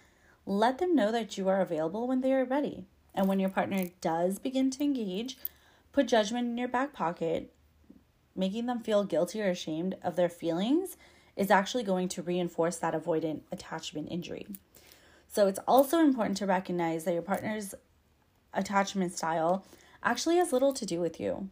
let 0.47 0.79
them 0.79 0.95
know 0.95 1.13
that 1.13 1.39
you 1.39 1.49
are 1.49 1.61
available 1.61 2.09
when 2.09 2.21
they 2.21 2.33
are 2.33 2.45
ready. 2.45 2.85
And 3.15 3.29
when 3.29 3.39
your 3.39 3.51
partner 3.51 3.89
does 4.01 4.39
begin 4.39 4.71
to 4.71 4.83
engage, 4.83 5.37
put 5.93 6.09
judgment 6.09 6.49
in 6.49 6.59
your 6.59 6.69
back 6.69 6.93
pocket 6.93 7.53
making 8.35 8.67
them 8.67 8.81
feel 8.81 9.05
guilty 9.05 9.41
or 9.43 9.49
ashamed 9.49 9.97
of 10.03 10.17
their 10.17 10.29
feelings 10.29 10.97
is 11.37 11.51
actually 11.51 11.83
going 11.83 12.09
to 12.09 12.23
reinforce 12.23 12.77
that 12.77 12.95
avoidant 12.95 13.41
attachment 13.51 14.09
injury. 14.11 14.47
So 15.29 15.47
it's 15.47 15.61
also 15.67 15.99
important 15.99 16.37
to 16.39 16.47
recognize 16.47 17.05
that 17.05 17.15
your 17.15 17.23
partner's 17.23 17.75
attachment 18.53 19.13
style 19.13 19.65
actually 20.03 20.37
has 20.37 20.53
little 20.53 20.75
to 20.75 20.85
do 20.85 21.01
with 21.01 21.19
you. 21.19 21.49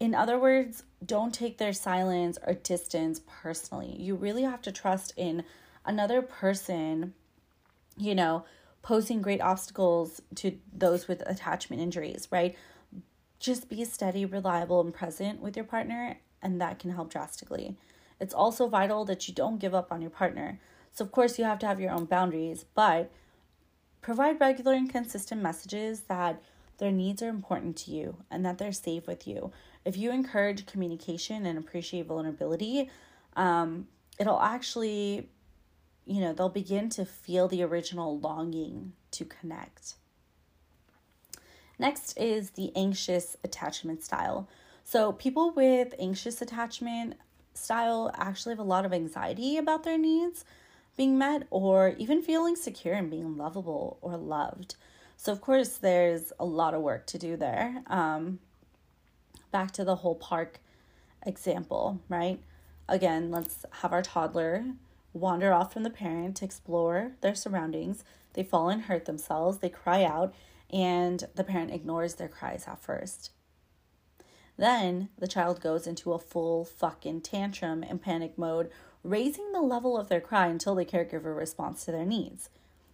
In 0.00 0.14
other 0.14 0.38
words, 0.38 0.82
don't 1.04 1.32
take 1.32 1.58
their 1.58 1.74
silence 1.74 2.38
or 2.46 2.54
distance 2.54 3.20
personally. 3.26 3.94
You 4.00 4.14
really 4.16 4.42
have 4.42 4.62
to 4.62 4.72
trust 4.72 5.12
in 5.16 5.44
another 5.84 6.22
person, 6.22 7.14
you 7.96 8.14
know, 8.14 8.44
posing 8.82 9.20
great 9.20 9.42
obstacles 9.42 10.22
to 10.36 10.58
those 10.72 11.06
with 11.06 11.22
attachment 11.26 11.82
injuries, 11.82 12.28
right? 12.30 12.56
Just 13.40 13.68
be 13.68 13.84
steady, 13.84 14.24
reliable, 14.24 14.80
and 14.80 14.94
present 14.94 15.40
with 15.40 15.56
your 15.56 15.64
partner, 15.64 16.18
and 16.42 16.60
that 16.60 16.78
can 16.78 16.90
help 16.92 17.10
drastically. 17.10 17.74
It's 18.20 18.34
also 18.34 18.68
vital 18.68 19.06
that 19.06 19.26
you 19.26 19.34
don't 19.34 19.58
give 19.58 19.74
up 19.74 19.90
on 19.90 20.02
your 20.02 20.10
partner. 20.10 20.60
So, 20.92 21.04
of 21.04 21.10
course, 21.10 21.38
you 21.38 21.46
have 21.46 21.58
to 21.60 21.66
have 21.66 21.80
your 21.80 21.90
own 21.90 22.04
boundaries, 22.04 22.66
but 22.74 23.10
provide 24.02 24.40
regular 24.40 24.74
and 24.74 24.90
consistent 24.90 25.42
messages 25.42 26.02
that 26.02 26.42
their 26.78 26.92
needs 26.92 27.22
are 27.22 27.28
important 27.28 27.76
to 27.76 27.90
you 27.90 28.16
and 28.30 28.44
that 28.44 28.58
they're 28.58 28.72
safe 28.72 29.06
with 29.06 29.26
you. 29.26 29.52
If 29.84 29.96
you 29.96 30.10
encourage 30.10 30.66
communication 30.66 31.46
and 31.46 31.58
appreciate 31.58 32.06
vulnerability, 32.06 32.90
um, 33.36 33.88
it'll 34.18 34.40
actually, 34.40 35.28
you 36.04 36.20
know, 36.20 36.32
they'll 36.32 36.48
begin 36.50 36.90
to 36.90 37.04
feel 37.04 37.48
the 37.48 37.62
original 37.62 38.18
longing 38.18 38.92
to 39.12 39.24
connect. 39.24 39.94
Next 41.80 42.12
is 42.18 42.50
the 42.50 42.72
anxious 42.76 43.38
attachment 43.42 44.04
style. 44.04 44.46
So, 44.84 45.12
people 45.12 45.50
with 45.50 45.94
anxious 45.98 46.42
attachment 46.42 47.14
style 47.54 48.10
actually 48.14 48.52
have 48.52 48.58
a 48.58 48.62
lot 48.62 48.84
of 48.84 48.92
anxiety 48.92 49.56
about 49.56 49.82
their 49.82 49.96
needs 49.96 50.44
being 50.98 51.16
met 51.16 51.46
or 51.48 51.94
even 51.96 52.20
feeling 52.20 52.54
secure 52.54 52.92
and 52.92 53.10
being 53.10 53.38
lovable 53.38 53.96
or 54.02 54.18
loved. 54.18 54.74
So, 55.16 55.32
of 55.32 55.40
course, 55.40 55.78
there's 55.78 56.34
a 56.38 56.44
lot 56.44 56.74
of 56.74 56.82
work 56.82 57.06
to 57.06 57.18
do 57.18 57.38
there. 57.38 57.82
Um, 57.86 58.40
back 59.50 59.70
to 59.72 59.84
the 59.84 59.96
whole 59.96 60.16
park 60.16 60.60
example, 61.24 61.98
right? 62.10 62.40
Again, 62.90 63.30
let's 63.30 63.64
have 63.80 63.94
our 63.94 64.02
toddler 64.02 64.66
wander 65.14 65.54
off 65.54 65.72
from 65.72 65.84
the 65.84 65.88
parent 65.88 66.36
to 66.36 66.44
explore 66.44 67.12
their 67.22 67.34
surroundings. 67.34 68.04
They 68.34 68.42
fall 68.42 68.68
and 68.68 68.82
hurt 68.82 69.06
themselves, 69.06 69.58
they 69.58 69.70
cry 69.70 70.04
out, 70.04 70.34
and 70.72 71.24
the 71.34 71.44
parent 71.44 71.72
ignores 71.72 72.14
their 72.14 72.28
cries 72.28 72.66
at 72.66 72.82
first. 72.82 73.30
Then 74.56 75.08
the 75.18 75.28
child 75.28 75.60
goes 75.60 75.86
into 75.86 76.12
a 76.12 76.18
full 76.18 76.64
fucking 76.64 77.22
tantrum 77.22 77.82
and 77.82 78.02
panic 78.02 78.36
mode, 78.36 78.70
raising 79.02 79.52
the 79.52 79.62
level 79.62 79.96
of 79.96 80.08
their 80.08 80.20
cry 80.20 80.48
until 80.48 80.74
the 80.74 80.84
caregiver 80.84 81.36
responds 81.36 81.84
to 81.84 81.92
their 81.92 82.04
needs. 82.04 82.50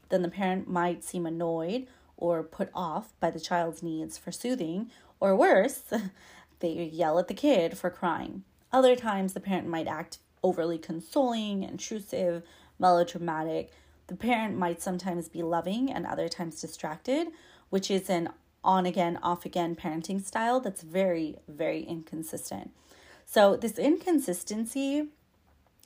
Then 0.08 0.22
the 0.22 0.28
parent 0.28 0.68
might 0.68 1.02
seem 1.02 1.26
annoyed 1.26 1.88
or 2.16 2.42
put 2.42 2.70
off 2.74 3.12
by 3.20 3.30
the 3.30 3.40
child's 3.40 3.82
needs 3.82 4.16
for 4.16 4.32
soothing, 4.32 4.90
or 5.20 5.34
worse, 5.34 5.82
they 6.60 6.84
yell 6.84 7.18
at 7.18 7.28
the 7.28 7.34
kid 7.34 7.76
for 7.76 7.90
crying. 7.90 8.44
Other 8.72 8.96
times, 8.96 9.32
the 9.32 9.40
parent 9.40 9.68
might 9.68 9.86
act 9.86 10.18
overly 10.42 10.78
consoling, 10.78 11.62
intrusive, 11.62 12.42
melodramatic. 12.78 13.72
The 14.06 14.16
parent 14.16 14.56
might 14.56 14.80
sometimes 14.80 15.28
be 15.28 15.42
loving 15.42 15.90
and 15.90 16.06
other 16.06 16.28
times 16.28 16.60
distracted, 16.60 17.28
which 17.70 17.90
is 17.90 18.09
an 18.09 18.31
on 18.64 18.85
again, 18.85 19.18
off 19.22 19.44
again 19.44 19.76
parenting 19.76 20.22
style 20.22 20.61
that's 20.61 20.83
very, 20.83 21.37
very 21.46 21.83
inconsistent. 21.83 22.72
So 23.24 23.57
this 23.57 23.79
inconsistency 23.79 25.09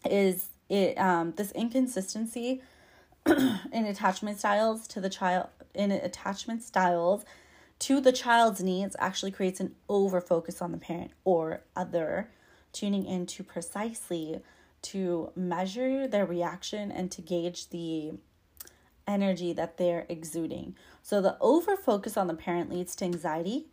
is 0.09 0.49
it 0.71 0.97
um 0.99 1.35
this 1.37 1.53
inconsistency 1.53 2.62
in 3.27 3.85
attachment 3.85 4.38
styles 4.38 4.87
to 4.87 5.01
the 5.01 5.11
child 5.11 5.49
in 5.75 5.90
attachment 5.90 6.62
styles 6.62 7.25
to 7.79 8.01
the 8.01 8.12
child's 8.12 8.62
needs 8.62 8.97
actually 8.99 9.31
creates 9.31 9.61
an 9.61 9.75
over 9.88 10.21
focus 10.21 10.62
on 10.62 10.73
the 10.73 10.79
parent 10.79 11.11
or 11.25 11.62
other 11.77 12.31
tuning 12.73 13.05
in 13.05 13.21
into 13.23 13.43
precisely 13.43 14.40
to 14.83 15.31
measure 15.37 16.07
their 16.07 16.25
reaction 16.25 16.90
and 16.90 17.11
to 17.11 17.21
gauge 17.21 17.69
the 17.71 18.12
energy 19.11 19.53
that 19.53 19.77
they're 19.77 20.07
exuding. 20.09 20.75
So 21.03 21.20
the 21.20 21.37
over 21.40 21.77
focus 21.77 22.16
on 22.16 22.27
the 22.27 22.35
parent 22.35 22.70
leads 22.70 22.94
to 22.96 23.05
anxiety 23.05 23.66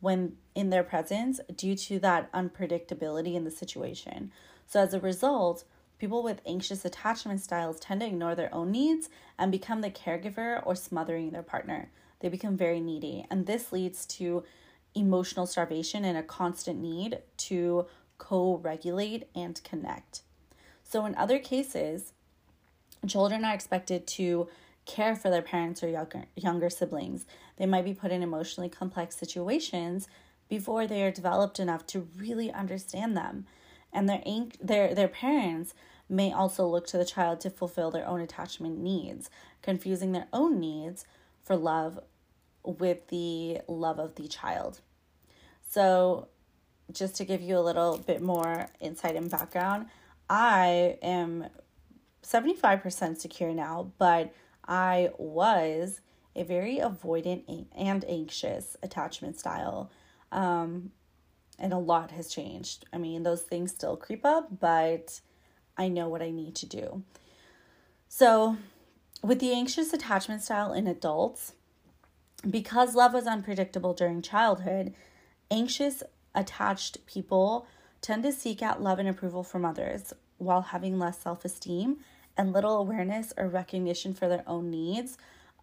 when 0.00 0.36
in 0.54 0.70
their 0.70 0.84
presence 0.84 1.40
due 1.56 1.74
to 1.74 1.98
that 1.98 2.30
unpredictability 2.32 3.34
in 3.34 3.44
the 3.44 3.50
situation. 3.50 4.30
So 4.66 4.80
as 4.80 4.94
a 4.94 5.00
result, 5.00 5.64
people 5.98 6.22
with 6.22 6.40
anxious 6.46 6.84
attachment 6.84 7.40
styles 7.40 7.80
tend 7.80 8.00
to 8.00 8.06
ignore 8.06 8.34
their 8.34 8.54
own 8.54 8.70
needs 8.70 9.08
and 9.38 9.50
become 9.50 9.80
the 9.80 9.90
caregiver 9.90 10.64
or 10.64 10.74
smothering 10.74 11.30
their 11.30 11.42
partner. 11.42 11.90
They 12.20 12.28
become 12.28 12.56
very 12.56 12.80
needy, 12.80 13.26
and 13.30 13.46
this 13.46 13.72
leads 13.72 14.06
to 14.06 14.44
emotional 14.94 15.46
starvation 15.46 16.04
and 16.04 16.16
a 16.16 16.22
constant 16.22 16.80
need 16.80 17.18
to 17.36 17.86
co 18.18 18.56
regulate 18.56 19.28
and 19.34 19.62
connect. 19.64 20.22
So, 20.82 21.04
in 21.04 21.14
other 21.16 21.38
cases, 21.38 22.12
children 23.06 23.44
are 23.44 23.54
expected 23.54 24.06
to 24.06 24.48
care 24.86 25.16
for 25.16 25.30
their 25.30 25.42
parents 25.42 25.82
or 25.82 25.88
younger, 25.88 26.24
younger 26.36 26.70
siblings. 26.70 27.26
They 27.56 27.66
might 27.66 27.84
be 27.84 27.94
put 27.94 28.12
in 28.12 28.22
emotionally 28.22 28.68
complex 28.68 29.16
situations 29.16 30.08
before 30.48 30.86
they 30.86 31.02
are 31.02 31.10
developed 31.10 31.58
enough 31.58 31.86
to 31.86 32.08
really 32.16 32.52
understand 32.52 33.16
them. 33.16 33.46
And 33.92 34.08
their, 34.08 34.22
their, 34.60 34.94
their 34.94 35.08
parents 35.08 35.74
may 36.08 36.32
also 36.32 36.66
look 36.66 36.86
to 36.88 36.98
the 36.98 37.04
child 37.04 37.40
to 37.40 37.50
fulfill 37.50 37.90
their 37.90 38.06
own 38.06 38.20
attachment 38.20 38.78
needs, 38.78 39.30
confusing 39.62 40.12
their 40.12 40.26
own 40.32 40.60
needs 40.60 41.06
for 41.42 41.56
love 41.56 41.98
with 42.62 43.08
the 43.08 43.60
love 43.68 43.98
of 43.98 44.16
the 44.16 44.28
child. 44.28 44.80
So, 45.68 46.28
just 46.92 47.16
to 47.16 47.24
give 47.24 47.40
you 47.40 47.56
a 47.56 47.60
little 47.60 47.96
bit 47.98 48.20
more 48.20 48.68
insight 48.80 49.16
and 49.16 49.30
background, 49.30 49.86
I 50.28 50.98
am 51.02 51.46
75% 52.22 53.18
secure 53.18 53.54
now, 53.54 53.92
but 53.98 54.34
I 54.66 55.10
was 55.18 56.00
a 56.36 56.42
very 56.42 56.78
avoidant 56.78 57.66
and 57.76 58.04
anxious 58.08 58.76
attachment 58.82 59.38
style. 59.38 59.90
Um, 60.32 60.90
and 61.58 61.72
a 61.72 61.78
lot 61.78 62.10
has 62.10 62.28
changed. 62.28 62.84
I 62.92 62.98
mean, 62.98 63.22
those 63.22 63.42
things 63.42 63.70
still 63.70 63.96
creep 63.96 64.24
up, 64.24 64.60
but 64.60 65.20
I 65.76 65.88
know 65.88 66.08
what 66.08 66.22
I 66.22 66.30
need 66.30 66.54
to 66.56 66.66
do. 66.66 67.02
So, 68.08 68.56
with 69.22 69.40
the 69.40 69.52
anxious 69.52 69.92
attachment 69.92 70.42
style 70.42 70.72
in 70.72 70.86
adults, 70.86 71.54
because 72.48 72.94
love 72.94 73.14
was 73.14 73.26
unpredictable 73.26 73.94
during 73.94 74.20
childhood, 74.20 74.94
anxious 75.50 76.02
attached 76.34 77.06
people 77.06 77.66
tend 78.00 78.22
to 78.24 78.32
seek 78.32 78.62
out 78.62 78.82
love 78.82 78.98
and 78.98 79.08
approval 79.08 79.42
from 79.42 79.64
others 79.64 80.12
while 80.38 80.62
having 80.62 80.98
less 80.98 81.18
self 81.20 81.44
esteem 81.44 81.98
and 82.36 82.52
little 82.52 82.78
awareness 82.78 83.32
or 83.36 83.48
recognition 83.48 84.14
for 84.14 84.28
their 84.28 84.44
own 84.46 84.70
needs 84.70 85.16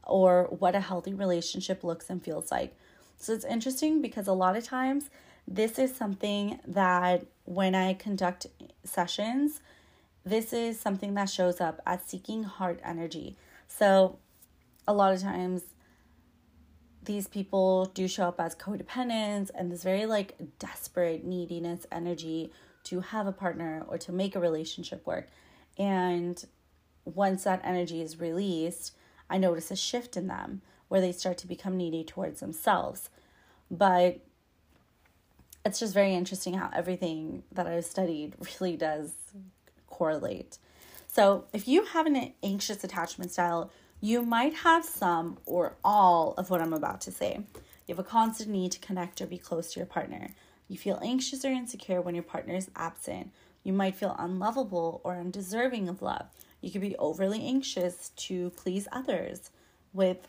or 0.03 0.45
what 0.45 0.75
a 0.75 0.79
healthy 0.79 1.13
relationship 1.13 1.83
looks 1.83 2.09
and 2.09 2.23
feels 2.23 2.51
like. 2.51 2.75
So 3.17 3.33
it's 3.33 3.45
interesting 3.45 4.01
because 4.01 4.27
a 4.27 4.33
lot 4.33 4.55
of 4.55 4.63
times 4.63 5.09
this 5.47 5.77
is 5.77 5.95
something 5.95 6.59
that 6.67 7.25
when 7.45 7.75
I 7.75 7.93
conduct 7.93 8.47
sessions, 8.83 9.61
this 10.23 10.53
is 10.53 10.79
something 10.79 11.13
that 11.15 11.29
shows 11.29 11.59
up 11.59 11.81
as 11.85 11.99
seeking 12.05 12.43
heart 12.43 12.79
energy. 12.83 13.37
So, 13.67 14.19
a 14.87 14.93
lot 14.93 15.13
of 15.13 15.21
times, 15.21 15.63
these 17.03 17.27
people 17.27 17.85
do 17.85 18.07
show 18.07 18.27
up 18.27 18.39
as 18.39 18.55
codependents 18.55 19.49
and 19.55 19.71
this 19.71 19.83
very 19.83 20.05
like 20.05 20.35
desperate 20.59 21.23
neediness 21.23 21.87
energy 21.91 22.51
to 22.83 22.99
have 22.99 23.25
a 23.25 23.31
partner 23.31 23.83
or 23.87 23.97
to 23.97 24.11
make 24.11 24.35
a 24.35 24.39
relationship 24.39 25.05
work. 25.07 25.27
And 25.77 26.43
once 27.05 27.43
that 27.43 27.61
energy 27.63 28.01
is 28.01 28.19
released, 28.19 28.93
I 29.29 29.37
notice 29.37 29.71
a 29.71 29.75
shift 29.75 30.17
in 30.17 30.27
them 30.27 30.61
where 30.87 31.01
they 31.01 31.11
start 31.11 31.37
to 31.39 31.47
become 31.47 31.77
needy 31.77 32.03
towards 32.03 32.41
themselves. 32.41 33.09
But 33.69 34.19
it's 35.65 35.79
just 35.79 35.93
very 35.93 36.13
interesting 36.13 36.55
how 36.55 36.69
everything 36.73 37.43
that 37.51 37.67
I've 37.67 37.85
studied 37.85 38.35
really 38.59 38.75
does 38.75 39.13
correlate. 39.87 40.57
So, 41.07 41.45
if 41.51 41.67
you 41.67 41.85
have 41.85 42.05
an 42.05 42.33
anxious 42.41 42.83
attachment 42.83 43.31
style, 43.31 43.69
you 43.99 44.21
might 44.23 44.53
have 44.55 44.83
some 44.83 45.37
or 45.45 45.75
all 45.83 46.33
of 46.37 46.49
what 46.49 46.61
I'm 46.61 46.73
about 46.73 47.01
to 47.01 47.11
say. 47.11 47.41
You 47.85 47.95
have 47.95 47.99
a 47.99 48.07
constant 48.07 48.49
need 48.49 48.71
to 48.71 48.79
connect 48.79 49.21
or 49.21 49.27
be 49.27 49.37
close 49.37 49.73
to 49.73 49.79
your 49.79 49.87
partner. 49.87 50.29
You 50.67 50.77
feel 50.77 50.99
anxious 51.03 51.43
or 51.43 51.49
insecure 51.49 52.01
when 52.01 52.15
your 52.15 52.23
partner 52.23 52.55
is 52.55 52.71
absent. 52.75 53.31
You 53.63 53.73
might 53.73 53.95
feel 53.95 54.15
unlovable 54.17 55.01
or 55.03 55.15
undeserving 55.15 55.89
of 55.89 56.01
love. 56.01 56.27
You 56.61 56.71
could 56.71 56.81
be 56.81 56.95
overly 56.97 57.45
anxious 57.45 58.09
to 58.17 58.51
please 58.51 58.87
others 58.91 59.49
with 59.93 60.27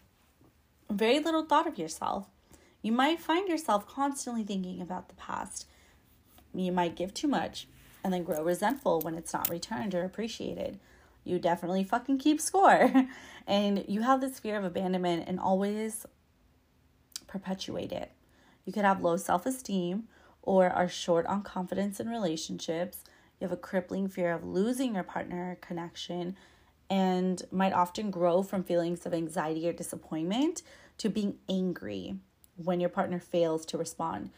very 0.90 1.20
little 1.20 1.44
thought 1.44 1.66
of 1.66 1.78
yourself. 1.78 2.26
You 2.80 2.92
might 2.92 3.20
find 3.20 3.48
yourself 3.48 3.86
constantly 3.86 4.42
thinking 4.42 4.80
about 4.80 5.08
the 5.08 5.14
past. 5.14 5.66
You 6.54 6.72
might 6.72 6.96
give 6.96 7.14
too 7.14 7.28
much 7.28 7.68
and 8.02 8.12
then 8.12 8.24
grow 8.24 8.42
resentful 8.42 9.00
when 9.00 9.14
it's 9.14 9.32
not 9.32 9.48
returned 9.48 9.94
or 9.94 10.04
appreciated. 10.04 10.80
You 11.24 11.38
definitely 11.38 11.84
fucking 11.84 12.18
keep 12.18 12.40
score. 12.40 13.06
and 13.46 13.84
you 13.86 14.02
have 14.02 14.20
this 14.20 14.40
fear 14.40 14.56
of 14.56 14.64
abandonment 14.64 15.24
and 15.28 15.38
always 15.38 16.06
perpetuate 17.26 17.92
it. 17.92 18.10
You 18.64 18.72
could 18.72 18.84
have 18.84 19.02
low 19.02 19.16
self 19.16 19.46
esteem 19.46 20.08
or 20.42 20.68
are 20.68 20.88
short 20.88 21.26
on 21.26 21.42
confidence 21.42 22.00
in 22.00 22.08
relationships. 22.08 23.04
You 23.42 23.48
have 23.48 23.58
a 23.58 23.60
crippling 23.60 24.06
fear 24.06 24.32
of 24.32 24.44
losing 24.44 24.94
your 24.94 25.02
partner 25.02 25.58
connection 25.60 26.36
and 26.88 27.42
might 27.50 27.72
often 27.72 28.12
grow 28.12 28.44
from 28.44 28.62
feelings 28.62 29.04
of 29.04 29.12
anxiety 29.12 29.68
or 29.68 29.72
disappointment 29.72 30.62
to 30.98 31.08
being 31.08 31.38
angry 31.48 32.18
when 32.54 32.78
your 32.78 32.88
partner 32.88 33.18
fails 33.18 33.66
to 33.66 33.76
respond. 33.76 34.30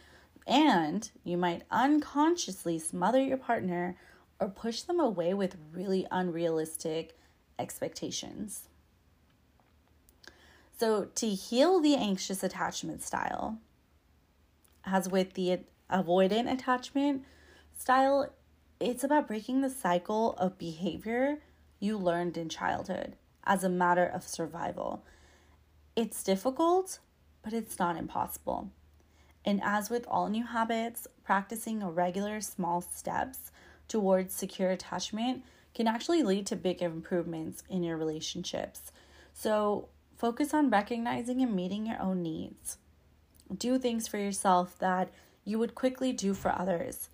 And 0.46 1.10
you 1.22 1.36
might 1.36 1.64
unconsciously 1.70 2.78
smother 2.78 3.20
your 3.20 3.36
partner 3.36 3.98
or 4.40 4.48
push 4.48 4.80
them 4.80 5.00
away 5.00 5.34
with 5.34 5.58
really 5.74 6.06
unrealistic 6.10 7.14
expectations. 7.58 8.70
So, 10.78 11.10
to 11.14 11.28
heal 11.28 11.78
the 11.78 11.94
anxious 11.94 12.42
attachment 12.42 13.02
style, 13.02 13.58
as 14.82 15.10
with 15.10 15.34
the 15.34 15.58
avoidant 15.90 16.50
attachment 16.50 17.24
style, 17.76 18.32
it's 18.80 19.04
about 19.04 19.28
breaking 19.28 19.60
the 19.60 19.70
cycle 19.70 20.34
of 20.34 20.58
behavior 20.58 21.38
you 21.78 21.96
learned 21.96 22.36
in 22.36 22.48
childhood 22.48 23.16
as 23.44 23.62
a 23.62 23.68
matter 23.68 24.04
of 24.06 24.26
survival. 24.26 25.04
It's 25.96 26.22
difficult, 26.22 26.98
but 27.42 27.52
it's 27.52 27.78
not 27.78 27.96
impossible. 27.96 28.70
And 29.44 29.60
as 29.62 29.90
with 29.90 30.06
all 30.08 30.28
new 30.28 30.44
habits, 30.44 31.06
practicing 31.22 31.84
regular 31.84 32.40
small 32.40 32.80
steps 32.80 33.52
towards 33.86 34.34
secure 34.34 34.70
attachment 34.70 35.44
can 35.74 35.86
actually 35.86 36.22
lead 36.22 36.46
to 36.46 36.56
big 36.56 36.80
improvements 36.80 37.62
in 37.68 37.82
your 37.82 37.96
relationships. 37.96 38.92
So, 39.34 39.88
focus 40.16 40.54
on 40.54 40.70
recognizing 40.70 41.42
and 41.42 41.54
meeting 41.54 41.86
your 41.86 42.00
own 42.00 42.22
needs. 42.22 42.78
Do 43.54 43.78
things 43.78 44.08
for 44.08 44.16
yourself 44.16 44.78
that 44.78 45.10
you 45.44 45.58
would 45.58 45.74
quickly 45.74 46.12
do 46.12 46.32
for 46.32 46.50
others. 46.56 47.10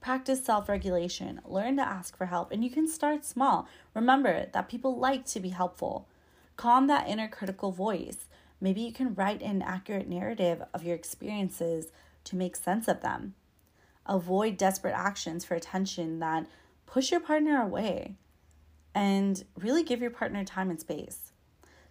Practice 0.00 0.42
self 0.42 0.68
regulation, 0.68 1.40
learn 1.44 1.76
to 1.76 1.82
ask 1.82 2.16
for 2.16 2.26
help, 2.26 2.52
and 2.52 2.64
you 2.64 2.70
can 2.70 2.88
start 2.88 3.24
small. 3.24 3.68
Remember 3.94 4.46
that 4.52 4.68
people 4.68 4.98
like 4.98 5.26
to 5.26 5.40
be 5.40 5.50
helpful. 5.50 6.08
Calm 6.56 6.86
that 6.86 7.08
inner 7.08 7.28
critical 7.28 7.70
voice. 7.70 8.26
Maybe 8.62 8.80
you 8.80 8.92
can 8.92 9.14
write 9.14 9.42
an 9.42 9.62
accurate 9.62 10.08
narrative 10.08 10.62
of 10.72 10.84
your 10.84 10.94
experiences 10.94 11.88
to 12.24 12.36
make 12.36 12.56
sense 12.56 12.88
of 12.88 13.02
them. 13.02 13.34
Avoid 14.06 14.56
desperate 14.56 14.94
actions 14.94 15.44
for 15.44 15.54
attention 15.54 16.18
that 16.20 16.46
push 16.86 17.10
your 17.10 17.20
partner 17.20 17.60
away 17.60 18.16
and 18.94 19.44
really 19.58 19.82
give 19.82 20.00
your 20.00 20.10
partner 20.10 20.44
time 20.44 20.70
and 20.70 20.80
space. 20.80 21.32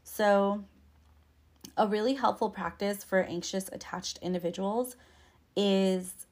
So, 0.04 0.64
a 1.78 1.88
really 1.88 2.16
helpful 2.16 2.50
practice 2.50 3.04
for 3.04 3.22
anxious 3.22 3.70
attached 3.72 4.20
individuals 4.22 4.96
is 5.56 6.28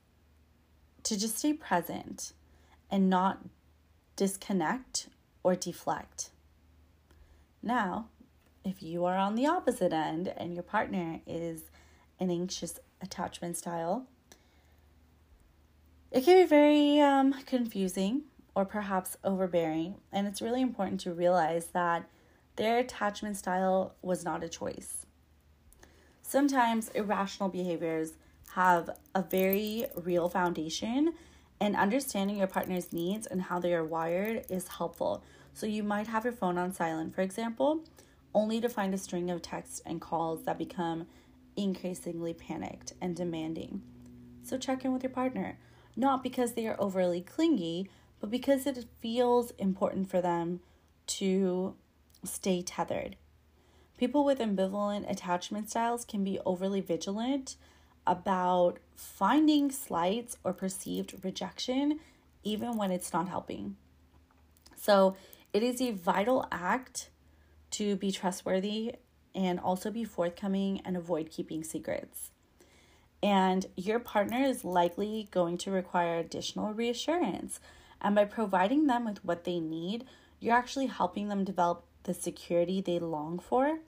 to 1.07 1.17
just 1.17 1.37
stay 1.37 1.53
present 1.53 2.33
and 2.91 3.09
not 3.09 3.39
disconnect 4.17 5.07
or 5.41 5.55
deflect. 5.55 6.31
Now, 7.63 8.09
if 8.65 8.83
you 8.83 9.05
are 9.05 9.17
on 9.17 9.35
the 9.35 9.47
opposite 9.47 9.93
end 9.93 10.33
and 10.35 10.53
your 10.53 10.63
partner 10.63 11.21
is 11.25 11.63
an 12.19 12.29
anxious 12.29 12.77
attachment 13.01 13.55
style, 13.55 14.05
it 16.11 16.25
can 16.25 16.43
be 16.43 16.45
very 16.45 16.99
um, 16.99 17.33
confusing 17.45 18.23
or 18.53 18.65
perhaps 18.65 19.15
overbearing, 19.23 19.95
and 20.11 20.27
it's 20.27 20.41
really 20.41 20.61
important 20.61 20.99
to 21.01 21.13
realize 21.13 21.67
that 21.67 22.09
their 22.57 22.79
attachment 22.79 23.37
style 23.37 23.93
was 24.01 24.25
not 24.25 24.43
a 24.43 24.49
choice. 24.49 25.05
Sometimes 26.21 26.89
irrational 26.89 27.47
behaviors 27.47 28.13
have 28.53 28.89
a 29.13 29.21
very 29.21 29.85
real 29.95 30.29
foundation, 30.29 31.13
and 31.59 31.75
understanding 31.75 32.37
your 32.37 32.47
partner's 32.47 32.93
needs 32.93 33.25
and 33.27 33.43
how 33.43 33.59
they 33.59 33.73
are 33.73 33.83
wired 33.83 34.45
is 34.49 34.67
helpful. 34.67 35.23
So, 35.53 35.65
you 35.65 35.83
might 35.83 36.07
have 36.07 36.23
your 36.23 36.33
phone 36.33 36.57
on 36.57 36.71
silent, 36.71 37.15
for 37.15 37.21
example, 37.21 37.83
only 38.33 38.61
to 38.61 38.69
find 38.69 38.93
a 38.93 38.97
string 38.97 39.31
of 39.31 39.41
texts 39.41 39.81
and 39.85 39.99
calls 39.99 40.43
that 40.43 40.57
become 40.57 41.07
increasingly 41.55 42.33
panicked 42.33 42.93
and 43.01 43.15
demanding. 43.15 43.81
So 44.43 44.57
check 44.57 44.85
in 44.85 44.93
with 44.93 45.03
your 45.03 45.09
partner, 45.09 45.57
not 45.95 46.23
because 46.23 46.53
they 46.53 46.67
are 46.67 46.79
overly 46.79 47.19
clingy, 47.19 47.89
but 48.19 48.29
because 48.29 48.65
it 48.65 48.85
feels 48.99 49.51
important 49.57 50.09
for 50.09 50.21
them 50.21 50.61
to 51.07 51.75
stay 52.23 52.61
tethered. 52.61 53.17
People 53.97 54.23
with 54.23 54.39
ambivalent 54.39 55.09
attachment 55.09 55.69
styles 55.69 56.05
can 56.05 56.23
be 56.23 56.39
overly 56.45 56.81
vigilant 56.81 57.55
about 58.07 58.79
finding 58.95 59.71
slights 59.71 60.37
or 60.43 60.53
perceived 60.53 61.13
rejection, 61.23 61.99
even 62.43 62.77
when 62.77 62.91
it's 62.91 63.13
not 63.13 63.27
helping. 63.27 63.75
So, 64.75 65.15
it 65.53 65.63
is 65.63 65.81
a 65.81 65.91
vital 65.91 66.47
act 66.51 67.09
to 67.71 67.95
be 67.95 68.11
trustworthy 68.11 68.95
and 69.35 69.59
also 69.59 69.91
be 69.91 70.03
forthcoming 70.03 70.81
and 70.83 70.97
avoid 70.97 71.29
keeping 71.29 71.63
secrets. 71.63 72.31
And 73.21 73.65
your 73.75 73.99
partner 73.99 74.43
is 74.43 74.63
likely 74.63 75.27
going 75.31 75.57
to 75.59 75.71
require 75.71 76.19
additional 76.19 76.73
reassurance. 76.73 77.59
And 78.01 78.15
by 78.15 78.25
providing 78.25 78.87
them 78.87 79.05
with 79.05 79.23
what 79.25 79.43
they 79.43 79.59
need, 79.59 80.05
you're 80.39 80.55
actually 80.55 80.87
helping 80.87 81.29
them 81.29 81.43
develop 81.43 81.83
the 82.03 82.13
security 82.13 82.81
they 82.81 82.99
long 82.99 83.39
for. 83.39 83.79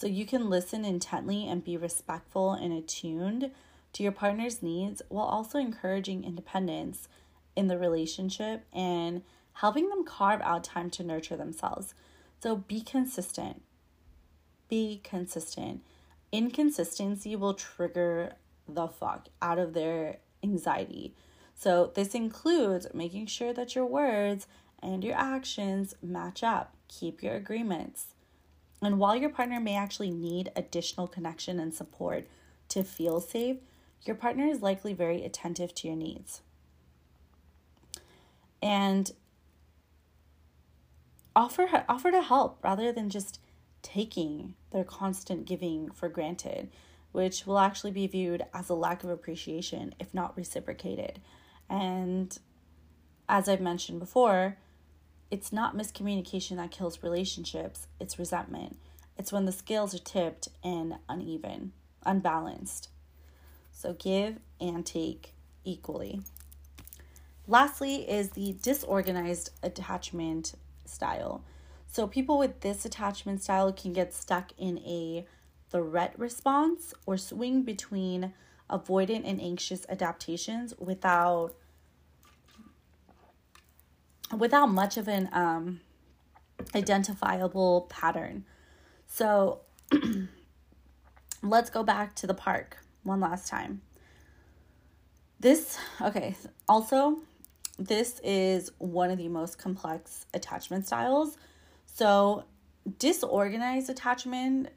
So 0.00 0.06
you 0.06 0.24
can 0.24 0.48
listen 0.48 0.86
intently 0.86 1.46
and 1.46 1.62
be 1.62 1.76
respectful 1.76 2.52
and 2.52 2.72
attuned 2.72 3.50
to 3.92 4.02
your 4.02 4.12
partner's 4.12 4.62
needs 4.62 5.02
while 5.10 5.26
also 5.26 5.58
encouraging 5.58 6.24
independence 6.24 7.06
in 7.54 7.66
the 7.66 7.76
relationship 7.76 8.64
and 8.72 9.20
helping 9.52 9.90
them 9.90 10.06
carve 10.06 10.40
out 10.40 10.64
time 10.64 10.88
to 10.88 11.04
nurture 11.04 11.36
themselves. 11.36 11.92
So 12.42 12.56
be 12.56 12.80
consistent. 12.80 13.60
Be 14.70 15.02
consistent. 15.04 15.82
Inconsistency 16.32 17.36
will 17.36 17.52
trigger 17.52 18.36
the 18.66 18.88
fuck 18.88 19.28
out 19.42 19.58
of 19.58 19.74
their 19.74 20.20
anxiety. 20.42 21.14
So 21.54 21.92
this 21.94 22.14
includes 22.14 22.86
making 22.94 23.26
sure 23.26 23.52
that 23.52 23.74
your 23.74 23.84
words 23.84 24.46
and 24.82 25.04
your 25.04 25.16
actions 25.16 25.94
match 26.00 26.42
up. 26.42 26.74
Keep 26.88 27.22
your 27.22 27.34
agreements. 27.34 28.14
And 28.82 28.98
while 28.98 29.16
your 29.16 29.30
partner 29.30 29.60
may 29.60 29.76
actually 29.76 30.10
need 30.10 30.52
additional 30.56 31.06
connection 31.06 31.60
and 31.60 31.74
support 31.74 32.26
to 32.70 32.82
feel 32.82 33.20
safe, 33.20 33.58
your 34.04 34.16
partner 34.16 34.46
is 34.46 34.62
likely 34.62 34.94
very 34.94 35.24
attentive 35.24 35.74
to 35.74 35.88
your 35.88 35.96
needs. 35.96 36.40
And 38.62 39.10
offer 41.36 41.84
offer 41.88 42.10
to 42.10 42.22
help 42.22 42.58
rather 42.62 42.92
than 42.92 43.10
just 43.10 43.38
taking 43.82 44.54
their 44.72 44.84
constant 44.84 45.46
giving 45.46 45.90
for 45.90 46.08
granted. 46.08 46.70
which 47.12 47.46
will 47.46 47.58
actually 47.58 47.90
be 47.90 48.06
viewed 48.06 48.44
as 48.54 48.68
a 48.68 48.74
lack 48.74 49.02
of 49.02 49.10
appreciation 49.10 49.94
if 49.98 50.12
not 50.14 50.36
reciprocated. 50.36 51.20
And 51.68 52.36
as 53.28 53.48
I've 53.48 53.60
mentioned 53.60 54.00
before, 54.00 54.56
it's 55.30 55.52
not 55.52 55.76
miscommunication 55.76 56.56
that 56.56 56.70
kills 56.70 57.02
relationships, 57.02 57.86
it's 57.98 58.18
resentment. 58.18 58.76
It's 59.16 59.32
when 59.32 59.44
the 59.44 59.52
scales 59.52 59.94
are 59.94 59.98
tipped 59.98 60.48
and 60.64 60.94
uneven, 61.08 61.72
unbalanced. 62.04 62.88
So 63.72 63.92
give 63.92 64.38
and 64.60 64.84
take 64.84 65.34
equally. 65.64 66.22
Lastly, 67.46 68.08
is 68.08 68.30
the 68.30 68.56
disorganized 68.62 69.50
attachment 69.62 70.54
style. 70.84 71.42
So, 71.88 72.06
people 72.06 72.38
with 72.38 72.60
this 72.60 72.84
attachment 72.84 73.42
style 73.42 73.72
can 73.72 73.92
get 73.92 74.14
stuck 74.14 74.52
in 74.56 74.78
a 74.78 75.26
threat 75.70 76.14
response 76.16 76.94
or 77.06 77.16
swing 77.16 77.62
between 77.62 78.32
avoidant 78.70 79.22
and 79.24 79.40
anxious 79.40 79.84
adaptations 79.88 80.74
without 80.78 81.54
without 84.36 84.66
much 84.66 84.96
of 84.96 85.08
an 85.08 85.28
um, 85.32 85.80
identifiable 86.74 87.86
pattern. 87.88 88.44
So 89.06 89.60
let's 91.42 91.70
go 91.70 91.82
back 91.82 92.14
to 92.16 92.26
the 92.26 92.34
park 92.34 92.78
one 93.02 93.20
last 93.20 93.48
time. 93.48 93.82
This, 95.40 95.78
okay, 96.02 96.36
also, 96.68 97.20
this 97.78 98.20
is 98.22 98.70
one 98.78 99.10
of 99.10 99.16
the 99.16 99.28
most 99.28 99.58
complex 99.58 100.26
attachment 100.34 100.86
styles. 100.86 101.38
So, 101.86 102.44
disorganized 102.98 103.88
attachment 103.88 104.68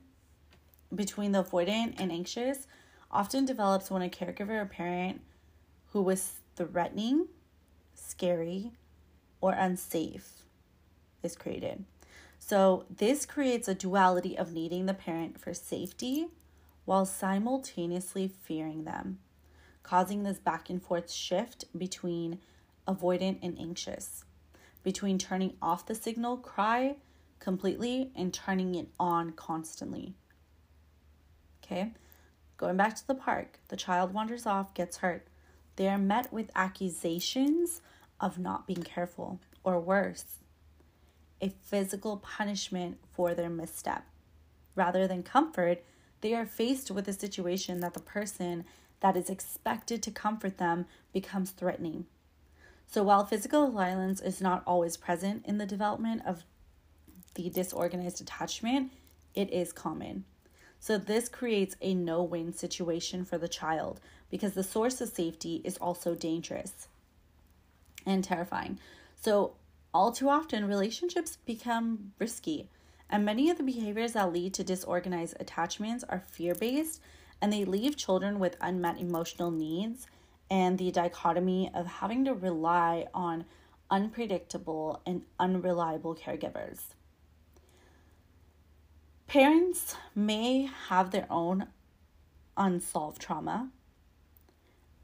between 0.95 1.33
the 1.33 1.43
avoidant 1.43 1.95
and 1.99 2.11
anxious 2.11 2.65
often 3.11 3.45
develops 3.45 3.91
when 3.91 4.01
a 4.01 4.09
caregiver 4.09 4.61
or 4.61 4.65
parent 4.65 5.21
who 5.91 6.01
was 6.01 6.39
threatening, 6.55 7.27
scary, 7.93 8.71
or 9.43 9.51
unsafe 9.51 10.45
is 11.21 11.36
created. 11.36 11.84
So, 12.39 12.86
this 12.89 13.25
creates 13.25 13.67
a 13.67 13.75
duality 13.75 14.38
of 14.38 14.53
needing 14.53 14.86
the 14.86 14.93
parent 14.93 15.39
for 15.39 15.53
safety 15.53 16.27
while 16.86 17.06
simultaneously 17.06 18.27
fearing 18.27 18.86
them 18.86 19.19
causing 19.84 20.23
this 20.23 20.39
back 20.39 20.69
and 20.69 20.82
forth 20.82 21.12
shift 21.12 21.65
between 21.77 22.39
avoidant 22.88 23.38
and 23.43 23.60
anxious, 23.60 24.23
between 24.82 25.17
turning 25.17 25.53
off 25.62 25.86
the 25.86 25.93
signal 25.93 26.38
cry 26.38 26.95
completely 27.39 28.10
and 28.15 28.34
turning 28.34 28.75
it 28.75 28.88
on 28.97 29.34
constantly. 29.34 30.13
Okay, 31.63 31.91
going 32.56 32.77
back 32.77 32.95
to 32.95 33.06
the 33.06 33.15
park, 33.15 33.60
the 33.67 33.75
child 33.75 34.13
wanders 34.13 34.45
off, 34.45 34.73
gets 34.73 34.97
hurt. 34.97 35.27
They 35.75 35.89
are 35.89 35.97
met 35.97 36.32
with 36.32 36.49
accusations 36.56 37.82
of 38.23 38.39
not 38.39 38.65
being 38.65 38.81
careful, 38.83 39.41
or 39.65 39.81
worse, 39.81 40.38
a 41.41 41.49
physical 41.49 42.15
punishment 42.15 42.97
for 43.12 43.33
their 43.33 43.49
misstep. 43.49 44.05
Rather 44.75 45.05
than 45.05 45.21
comfort, 45.21 45.83
they 46.21 46.33
are 46.33 46.45
faced 46.45 46.89
with 46.89 47.05
a 47.09 47.13
situation 47.13 47.81
that 47.81 47.93
the 47.93 47.99
person 47.99 48.63
that 49.01 49.17
is 49.17 49.29
expected 49.29 50.01
to 50.01 50.09
comfort 50.09 50.57
them 50.57 50.86
becomes 51.12 51.51
threatening. 51.51 52.05
So, 52.88 53.03
while 53.03 53.25
physical 53.25 53.69
violence 53.69 54.21
is 54.21 54.39
not 54.39 54.63
always 54.65 54.95
present 54.95 55.45
in 55.45 55.57
the 55.57 55.65
development 55.65 56.21
of 56.25 56.45
the 57.36 57.49
disorganized 57.49 58.21
attachment, 58.21 58.93
it 59.36 59.51
is 59.51 59.73
common. 59.73 60.23
So, 60.79 60.97
this 60.97 61.27
creates 61.27 61.75
a 61.81 61.93
no 61.93 62.23
win 62.23 62.53
situation 62.53 63.25
for 63.25 63.38
the 63.38 63.49
child 63.49 63.99
because 64.31 64.53
the 64.53 64.63
source 64.63 65.01
of 65.01 65.09
safety 65.09 65.62
is 65.65 65.75
also 65.77 66.15
dangerous 66.15 66.88
and 68.05 68.23
terrifying. 68.23 68.79
So, 69.19 69.53
all 69.93 70.11
too 70.11 70.29
often, 70.29 70.67
relationships 70.67 71.37
become 71.45 72.13
risky, 72.17 72.69
and 73.09 73.23
many 73.23 73.49
of 73.49 73.57
the 73.57 73.63
behaviors 73.63 74.13
that 74.13 74.33
lead 74.33 74.53
to 74.55 74.63
disorganized 74.63 75.35
attachments 75.39 76.03
are 76.09 76.19
fear 76.19 76.55
based 76.55 76.99
and 77.43 77.51
they 77.51 77.65
leave 77.65 77.97
children 77.97 78.39
with 78.39 78.55
unmet 78.61 78.97
emotional 78.97 79.51
needs 79.51 80.07
and 80.49 80.77
the 80.77 80.91
dichotomy 80.91 81.69
of 81.73 81.85
having 81.85 82.23
to 82.23 82.33
rely 82.33 83.05
on 83.13 83.43
unpredictable 83.91 85.01
and 85.05 85.23
unreliable 85.37 86.15
caregivers. 86.15 86.93
Parents 89.27 89.97
may 90.15 90.69
have 90.87 91.11
their 91.11 91.27
own 91.29 91.67
unsolved 92.55 93.21
trauma, 93.21 93.69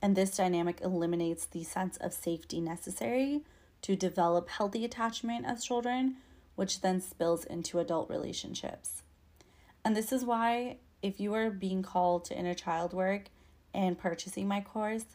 and 0.02 0.16
this 0.16 0.36
dynamic 0.36 0.80
eliminates 0.82 1.46
the 1.46 1.64
sense 1.64 1.98
of 1.98 2.14
safety 2.14 2.62
necessary 2.62 3.42
to 3.82 3.96
develop 3.96 4.50
healthy 4.50 4.86
attachment 4.86 5.46
as 5.46 5.64
children, 5.64 6.18
which 6.56 6.82
then 6.82 7.02
spills 7.02 7.46
into 7.46 7.80
adult 7.80 8.10
relationships. 8.10 9.04
And 9.84 9.96
this 9.96 10.12
is 10.12 10.26
why 10.26 10.78
if 11.02 11.20
you 11.20 11.34
are 11.34 11.50
being 11.50 11.82
called 11.82 12.26
to 12.26 12.38
inner 12.38 12.54
child 12.54 12.94
work 12.94 13.26
and 13.74 13.98
purchasing 13.98 14.48
my 14.48 14.62
course, 14.62 15.06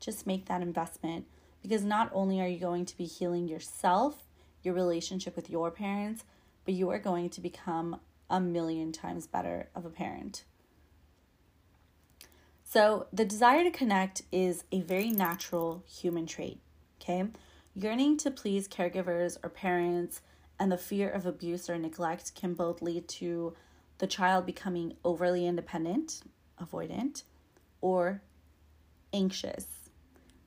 just 0.00 0.26
make 0.26 0.46
that 0.46 0.62
investment 0.62 1.26
because 1.62 1.84
not 1.84 2.10
only 2.12 2.40
are 2.40 2.48
you 2.48 2.58
going 2.58 2.84
to 2.84 2.96
be 2.96 3.04
healing 3.04 3.48
yourself, 3.48 4.24
your 4.62 4.74
relationship 4.74 5.36
with 5.36 5.50
your 5.50 5.70
parents, 5.70 6.24
but 6.64 6.74
you 6.74 6.90
are 6.90 6.98
going 6.98 7.30
to 7.30 7.40
become 7.40 8.00
a 8.30 8.40
million 8.40 8.92
times 8.92 9.26
better 9.26 9.68
of 9.74 9.84
a 9.84 9.90
parent. 9.90 10.44
So, 12.74 13.06
the 13.12 13.24
desire 13.24 13.62
to 13.62 13.70
connect 13.70 14.22
is 14.32 14.64
a 14.72 14.80
very 14.80 15.10
natural 15.10 15.84
human 15.86 16.26
trait, 16.26 16.58
okay? 17.00 17.28
Yearning 17.72 18.16
to 18.16 18.32
please 18.32 18.66
caregivers 18.66 19.36
or 19.44 19.48
parents 19.48 20.22
and 20.58 20.72
the 20.72 20.76
fear 20.76 21.08
of 21.08 21.24
abuse 21.24 21.70
or 21.70 21.78
neglect 21.78 22.34
can 22.34 22.54
both 22.54 22.82
lead 22.82 23.06
to 23.10 23.54
the 23.98 24.08
child 24.08 24.44
becoming 24.44 24.96
overly 25.04 25.46
independent, 25.46 26.22
avoidant, 26.60 27.22
or 27.80 28.22
anxious 29.12 29.66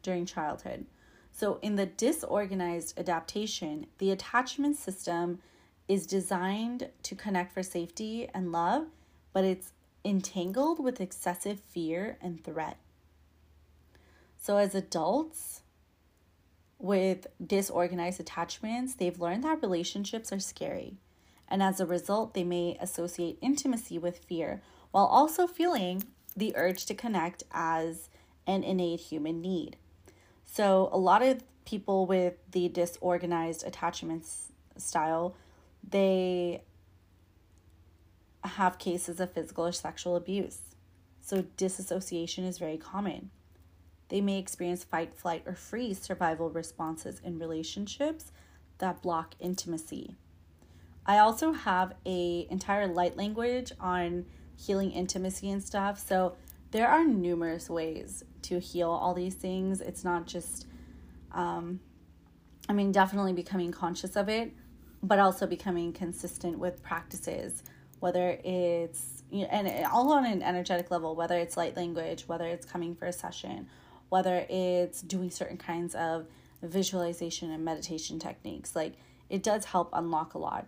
during 0.04 0.26
childhood. 0.26 0.86
So, 1.32 1.60
in 1.62 1.78
the 1.78 1.86
disorganized 1.86 3.00
adaptation, 3.00 3.86
the 4.00 4.12
attachment 4.12 4.76
system 4.76 5.40
is 5.88 6.06
designed 6.06 6.90
to 7.04 7.16
connect 7.16 7.54
for 7.54 7.64
safety 7.64 8.28
and 8.34 8.52
love, 8.52 8.88
but 9.32 9.46
it's 9.46 9.72
entangled 10.08 10.80
with 10.80 11.02
excessive 11.02 11.60
fear 11.60 12.18
and 12.22 12.44
threat. 12.44 12.78
So, 14.40 14.58
as 14.58 14.74
adults 14.74 15.62
with 16.80 17.28
disorganized 17.46 18.20
attachments, 18.20 18.96
they've 18.96 19.20
learned 19.20 19.44
that 19.44 19.62
relationships 19.62 20.32
are 20.32 20.40
scary 20.40 20.98
and 21.48 21.64
as 21.64 21.80
a 21.80 21.86
result, 21.86 22.34
they 22.34 22.44
may 22.44 22.78
associate 22.80 23.38
intimacy 23.42 23.98
with 23.98 24.20
fear 24.26 24.62
while 24.92 25.06
also 25.06 25.48
feeling 25.48 26.04
the 26.36 26.54
urge 26.56 26.86
to 26.86 26.94
connect 26.94 27.44
as 27.52 28.10
an 28.46 28.64
innate 28.64 29.00
human 29.00 29.42
need. 29.42 29.78
So, 30.46 30.90
a 30.92 30.98
lot 30.98 31.22
of 31.22 31.44
people 31.66 32.06
with 32.06 32.36
the 32.52 32.70
disorganized 32.70 33.66
attachments 33.66 34.52
style, 34.78 35.36
they 35.88 36.64
have 38.48 38.80
cases 38.80 39.20
of 39.20 39.32
physical 39.32 39.66
or 39.66 39.72
sexual 39.72 40.16
abuse. 40.16 40.60
So, 41.22 41.44
disassociation 41.58 42.46
is 42.46 42.58
very 42.58 42.78
common. 42.78 43.32
They 44.10 44.22
may 44.22 44.40
experience 44.40 44.84
fight, 44.84 45.14
flight, 45.14 45.44
or 45.46 45.54
freeze 45.54 46.02
survival 46.02 46.50
responses 46.50 47.20
in 47.24 47.40
relationships 47.40 48.32
that 48.78 49.02
block 49.02 49.36
intimacy. 49.40 50.16
I 51.06 51.20
also 51.20 51.54
have 51.54 51.94
a 52.06 52.48
entire 52.50 52.88
light 52.88 53.16
language 53.16 53.72
on 53.80 54.26
healing 54.58 54.92
intimacy 54.92 55.50
and 55.50 55.64
stuff. 55.64 56.00
So 56.00 56.36
there 56.72 56.88
are 56.88 57.06
numerous 57.06 57.70
ways 57.70 58.24
to 58.44 58.60
heal 58.60 58.90
all 58.90 59.14
these 59.14 59.36
things. 59.36 59.80
It's 59.82 60.04
not 60.04 60.28
just 60.28 60.68
um 61.32 61.80
I 62.68 62.74
mean 62.74 62.92
definitely 62.92 63.34
becoming 63.34 63.72
conscious 63.72 64.18
of 64.18 64.28
it, 64.28 64.52
but 65.02 65.20
also 65.20 65.48
becoming 65.48 65.94
consistent 65.94 66.60
with 66.60 66.84
practices, 66.84 67.64
whether 68.00 68.38
it's 68.44 69.24
you 69.30 69.42
know, 69.42 69.48
and 69.48 69.86
all 69.88 70.12
on 70.14 70.26
an 70.26 70.42
energetic 70.42 70.90
level, 70.92 71.16
whether 71.16 71.38
it's 71.38 71.58
light 71.58 71.76
language, 71.76 72.28
whether 72.28 72.46
it's 72.46 72.66
coming 72.66 72.96
for 72.96 73.06
a 73.06 73.14
session, 73.14 73.68
whether 74.10 74.46
it's 74.50 75.02
doing 75.02 75.30
certain 75.30 75.58
kinds 75.58 75.96
of 75.96 76.28
visualization 76.62 77.52
and 77.52 77.64
meditation 77.64 78.20
techniques. 78.20 78.76
Like 78.76 78.94
it 79.30 79.44
does 79.44 79.66
help 79.66 79.90
unlock 79.94 80.34
a 80.34 80.38
lot. 80.38 80.68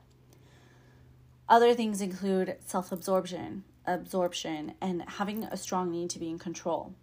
Other 1.47 1.73
things 1.73 2.01
include 2.01 2.57
self 2.65 2.91
absorption, 2.91 3.63
absorption, 3.85 4.75
and 4.81 5.03
having 5.07 5.45
a 5.45 5.57
strong 5.57 5.89
need 5.91 6.09
to 6.11 6.19
be 6.19 6.29
in 6.29 6.37
control. 6.37 6.93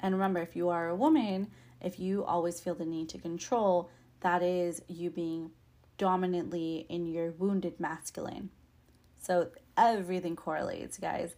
And 0.00 0.14
remember, 0.14 0.40
if 0.40 0.54
you 0.54 0.68
are 0.68 0.88
a 0.88 0.94
woman, 0.94 1.50
if 1.80 1.98
you 1.98 2.24
always 2.24 2.60
feel 2.60 2.74
the 2.74 2.84
need 2.84 3.08
to 3.10 3.18
control, 3.18 3.90
that 4.20 4.42
is 4.42 4.82
you 4.86 5.10
being 5.10 5.50
dominantly 5.98 6.86
in 6.88 7.06
your 7.06 7.32
wounded 7.32 7.80
masculine. 7.80 8.50
So 9.24 9.48
everything 9.76 10.36
correlates, 10.36 10.98
guys. 10.98 11.34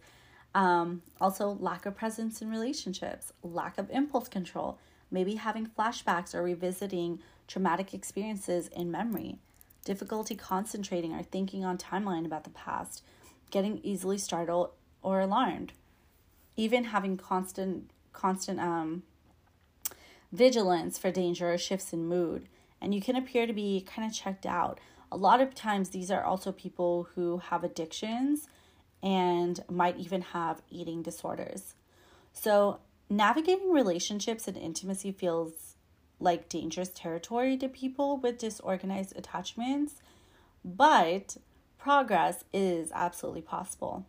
Um, 0.53 1.01
also, 1.21 1.57
lack 1.59 1.85
of 1.85 1.95
presence 1.95 2.41
in 2.41 2.49
relationships, 2.49 3.31
lack 3.43 3.77
of 3.77 3.89
impulse 3.91 4.27
control, 4.27 4.79
maybe 5.11 5.35
having 5.35 5.67
flashbacks 5.67 6.33
or 6.33 6.43
revisiting 6.43 7.19
traumatic 7.47 7.93
experiences 7.93 8.67
in 8.69 8.91
memory, 8.91 9.37
difficulty 9.85 10.35
concentrating 10.35 11.13
or 11.13 11.23
thinking 11.23 11.63
on 11.63 11.77
timeline 11.77 12.25
about 12.25 12.43
the 12.43 12.49
past, 12.49 13.03
getting 13.51 13.79
easily 13.83 14.17
startled 14.17 14.71
or 15.01 15.21
alarmed, 15.21 15.73
even 16.55 16.85
having 16.85 17.17
constant 17.17 17.89
constant 18.11 18.59
um, 18.59 19.03
vigilance 20.31 20.97
for 20.97 21.11
danger 21.11 21.53
or 21.53 21.57
shifts 21.57 21.93
in 21.93 22.07
mood, 22.07 22.47
and 22.81 22.93
you 22.95 22.99
can 22.99 23.15
appear 23.15 23.45
to 23.45 23.53
be 23.53 23.85
kind 23.87 24.09
of 24.09 24.13
checked 24.13 24.45
out. 24.45 24.79
A 25.11 25.17
lot 25.17 25.41
of 25.41 25.55
times, 25.55 25.89
these 25.89 26.11
are 26.11 26.23
also 26.23 26.51
people 26.51 27.07
who 27.15 27.37
have 27.37 27.63
addictions 27.63 28.47
and 29.01 29.63
might 29.69 29.97
even 29.97 30.21
have 30.21 30.61
eating 30.69 31.01
disorders. 31.01 31.75
So, 32.33 32.79
navigating 33.09 33.71
relationships 33.71 34.47
and 34.47 34.57
intimacy 34.57 35.11
feels 35.11 35.75
like 36.19 36.49
dangerous 36.49 36.89
territory 36.89 37.57
to 37.57 37.69
people 37.69 38.17
with 38.17 38.39
disorganized 38.39 39.15
attachments, 39.15 39.95
but 40.65 41.37
progress 41.77 42.43
is 42.51 42.91
absolutely 42.93 43.41
possible. 43.41 44.05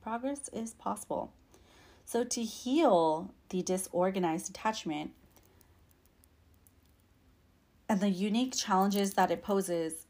Progress 0.00 0.48
is 0.52 0.72
possible. 0.74 1.32
So, 2.06 2.24
to 2.24 2.42
heal 2.42 3.34
the 3.50 3.62
disorganized 3.62 4.48
attachment 4.48 5.10
and 7.88 8.00
the 8.00 8.10
unique 8.10 8.54
challenges 8.54 9.14
that 9.14 9.30
it 9.30 9.42
poses 9.42 10.06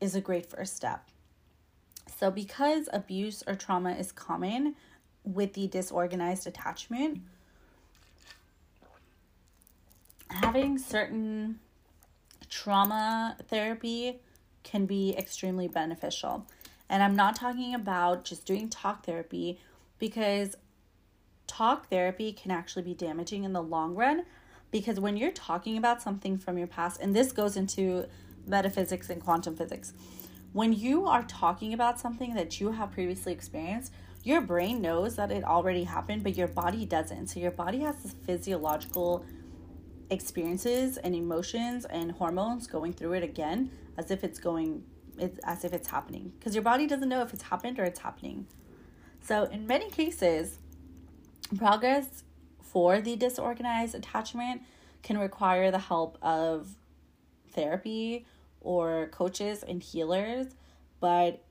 is 0.00 0.14
a 0.14 0.20
great 0.20 0.46
first 0.46 0.76
step. 0.76 1.08
So, 2.18 2.30
because 2.30 2.88
abuse 2.92 3.42
or 3.46 3.54
trauma 3.54 3.92
is 3.92 4.12
common 4.12 4.74
with 5.24 5.54
the 5.54 5.68
disorganized 5.68 6.46
attachment, 6.46 7.20
having 10.28 10.78
certain 10.78 11.60
trauma 12.48 13.36
therapy 13.48 14.20
can 14.62 14.86
be 14.86 15.14
extremely 15.16 15.68
beneficial. 15.68 16.46
And 16.88 17.02
I'm 17.02 17.16
not 17.16 17.36
talking 17.36 17.74
about 17.74 18.24
just 18.24 18.44
doing 18.44 18.68
talk 18.68 19.06
therapy 19.06 19.58
because 19.98 20.56
talk 21.46 21.88
therapy 21.88 22.32
can 22.32 22.50
actually 22.50 22.82
be 22.82 22.94
damaging 22.94 23.44
in 23.44 23.52
the 23.52 23.62
long 23.62 23.94
run. 23.94 24.24
Because 24.72 24.98
when 24.98 25.16
you're 25.16 25.30
talking 25.30 25.76
about 25.76 26.02
something 26.02 26.36
from 26.36 26.58
your 26.58 26.66
past, 26.66 27.00
and 27.00 27.14
this 27.14 27.30
goes 27.30 27.56
into 27.56 28.08
metaphysics 28.46 29.08
and 29.08 29.22
quantum 29.22 29.54
physics, 29.54 29.92
when 30.52 30.72
you 30.72 31.06
are 31.06 31.22
talking 31.22 31.72
about 31.72 32.00
something 32.00 32.34
that 32.34 32.60
you 32.60 32.72
have 32.72 32.90
previously 32.90 33.32
experienced, 33.32 33.92
your 34.24 34.40
brain 34.40 34.80
knows 34.80 35.16
that 35.16 35.30
it 35.30 35.44
already 35.44 35.84
happened, 35.84 36.24
but 36.24 36.36
your 36.36 36.48
body 36.48 36.84
doesn't. 36.84 37.28
So 37.28 37.38
your 37.38 37.50
body 37.50 37.80
has 37.80 38.02
this 38.02 38.14
physiological 38.26 39.24
experiences 40.10 40.98
and 40.98 41.14
emotions 41.14 41.84
and 41.86 42.12
hormones 42.12 42.66
going 42.66 42.92
through 42.92 43.14
it 43.14 43.22
again 43.22 43.70
as 43.96 44.10
if 44.10 44.22
it's 44.22 44.38
going 44.38 44.84
it's 45.18 45.38
as 45.44 45.64
if 45.64 45.72
it's 45.72 45.88
happening 45.88 46.32
because 46.38 46.54
your 46.54 46.62
body 46.62 46.86
doesn't 46.86 47.08
know 47.08 47.22
if 47.22 47.32
it's 47.32 47.42
happened 47.42 47.78
or 47.78 47.84
it's 47.84 48.00
happening. 48.00 48.46
So 49.22 49.44
in 49.44 49.66
many 49.66 49.88
cases, 49.90 50.58
progress 51.56 52.24
for 52.72 53.02
the 53.02 53.16
disorganized 53.16 53.94
attachment 53.94 54.62
can 55.02 55.18
require 55.18 55.70
the 55.70 55.78
help 55.78 56.16
of 56.22 56.74
therapy 57.50 58.24
or 58.62 59.08
coaches 59.12 59.62
and 59.62 59.82
healers, 59.82 60.46
but 60.98 61.44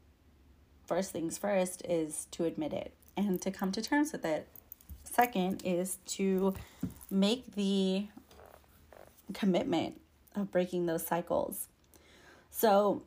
first 0.87 1.11
things 1.11 1.37
first 1.37 1.85
is 1.87 2.25
to 2.31 2.45
admit 2.45 2.73
it 2.73 2.93
and 3.15 3.39
to 3.41 3.51
come 3.51 3.71
to 3.71 3.83
terms 3.83 4.11
with 4.11 4.25
it. 4.25 4.47
Second 5.03 5.61
is 5.63 5.97
to 6.07 6.55
make 7.11 7.53
the 7.55 8.07
commitment 9.33 10.01
of 10.35 10.51
breaking 10.51 10.87
those 10.87 11.05
cycles. 11.05 11.67
So, 12.49 13.03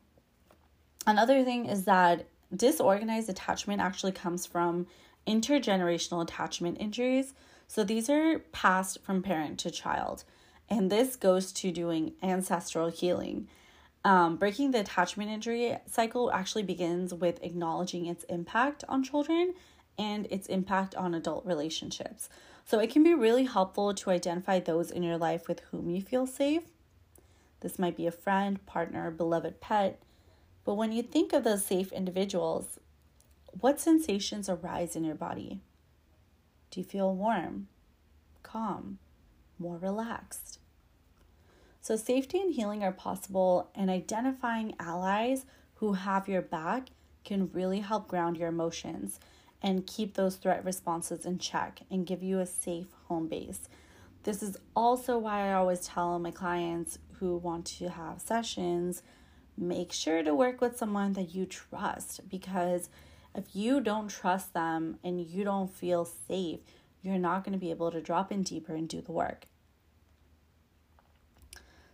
another 1.04 1.42
thing 1.42 1.66
is 1.66 1.84
that 1.84 2.26
disorganized 2.54 3.28
attachment 3.28 3.80
actually 3.80 4.12
comes 4.12 4.46
from 4.46 4.86
intergenerational 5.26 6.22
attachment 6.22 6.76
injuries. 6.80 7.34
So, 7.66 7.84
these 7.84 8.08
are 8.10 8.38
passed 8.52 9.02
from 9.02 9.22
parent 9.22 9.58
to 9.60 9.70
child. 9.70 10.24
And 10.68 10.90
this 10.90 11.16
goes 11.16 11.52
to 11.52 11.70
doing 11.70 12.14
ancestral 12.22 12.90
healing. 12.90 13.48
Um, 14.04 14.36
breaking 14.36 14.72
the 14.72 14.80
attachment 14.80 15.30
injury 15.30 15.76
cycle 15.86 16.30
actually 16.30 16.62
begins 16.62 17.14
with 17.14 17.42
acknowledging 17.42 18.06
its 18.06 18.24
impact 18.24 18.84
on 18.88 19.02
children 19.02 19.54
and 19.98 20.26
its 20.30 20.46
impact 20.46 20.94
on 20.94 21.14
adult 21.14 21.46
relationships. 21.46 22.28
So 22.66 22.78
it 22.78 22.90
can 22.90 23.02
be 23.02 23.14
really 23.14 23.44
helpful 23.44 23.94
to 23.94 24.10
identify 24.10 24.58
those 24.58 24.90
in 24.90 25.02
your 25.02 25.16
life 25.18 25.48
with 25.48 25.60
whom 25.70 25.90
you 25.90 26.02
feel 26.02 26.26
safe. 26.26 26.64
This 27.60 27.78
might 27.78 27.96
be 27.96 28.06
a 28.06 28.12
friend, 28.12 28.64
partner, 28.66 29.10
beloved 29.10 29.60
pet. 29.60 30.02
But 30.64 30.74
when 30.74 30.92
you 30.92 31.02
think 31.02 31.32
of 31.32 31.44
those 31.44 31.64
safe 31.64 31.92
individuals, 31.92 32.78
what 33.58 33.80
sensations 33.80 34.48
arise 34.48 34.96
in 34.96 35.04
your 35.04 35.14
body? 35.14 35.60
Do 36.74 36.80
you 36.80 36.84
feel 36.84 37.14
warm, 37.14 37.68
calm, 38.42 38.98
more 39.60 39.78
relaxed? 39.78 40.58
So, 41.80 41.94
safety 41.94 42.40
and 42.40 42.52
healing 42.52 42.82
are 42.82 42.90
possible, 42.90 43.70
and 43.76 43.88
identifying 43.88 44.74
allies 44.80 45.46
who 45.74 45.92
have 45.92 46.26
your 46.26 46.42
back 46.42 46.88
can 47.24 47.48
really 47.52 47.78
help 47.78 48.08
ground 48.08 48.36
your 48.36 48.48
emotions 48.48 49.20
and 49.62 49.86
keep 49.86 50.14
those 50.14 50.34
threat 50.34 50.64
responses 50.64 51.24
in 51.24 51.38
check 51.38 51.82
and 51.92 52.08
give 52.08 52.24
you 52.24 52.40
a 52.40 52.46
safe 52.46 52.88
home 53.04 53.28
base. 53.28 53.68
This 54.24 54.42
is 54.42 54.56
also 54.74 55.16
why 55.16 55.50
I 55.50 55.52
always 55.52 55.86
tell 55.86 56.18
my 56.18 56.32
clients 56.32 56.98
who 57.20 57.36
want 57.36 57.66
to 57.66 57.90
have 57.90 58.20
sessions 58.20 59.04
make 59.56 59.92
sure 59.92 60.24
to 60.24 60.34
work 60.34 60.60
with 60.60 60.76
someone 60.76 61.12
that 61.12 61.36
you 61.36 61.46
trust 61.46 62.28
because 62.28 62.88
if 63.34 63.54
you 63.54 63.80
don't 63.80 64.08
trust 64.08 64.54
them 64.54 64.98
and 65.02 65.20
you 65.20 65.44
don't 65.44 65.72
feel 65.72 66.04
safe, 66.04 66.60
you're 67.02 67.18
not 67.18 67.44
going 67.44 67.52
to 67.52 67.58
be 67.58 67.70
able 67.70 67.90
to 67.90 68.00
drop 68.00 68.30
in 68.30 68.42
deeper 68.42 68.74
and 68.74 68.88
do 68.88 69.00
the 69.00 69.12
work. 69.12 69.46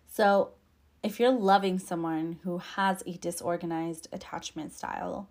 So, 0.07 0.51
if 1.03 1.19
you're 1.19 1.33
loving 1.33 1.79
someone 1.79 2.41
who 2.43 2.59
has 2.59 3.03
a 3.07 3.13
disorganized 3.13 4.09
attachment 4.13 4.75
style, 4.75 5.29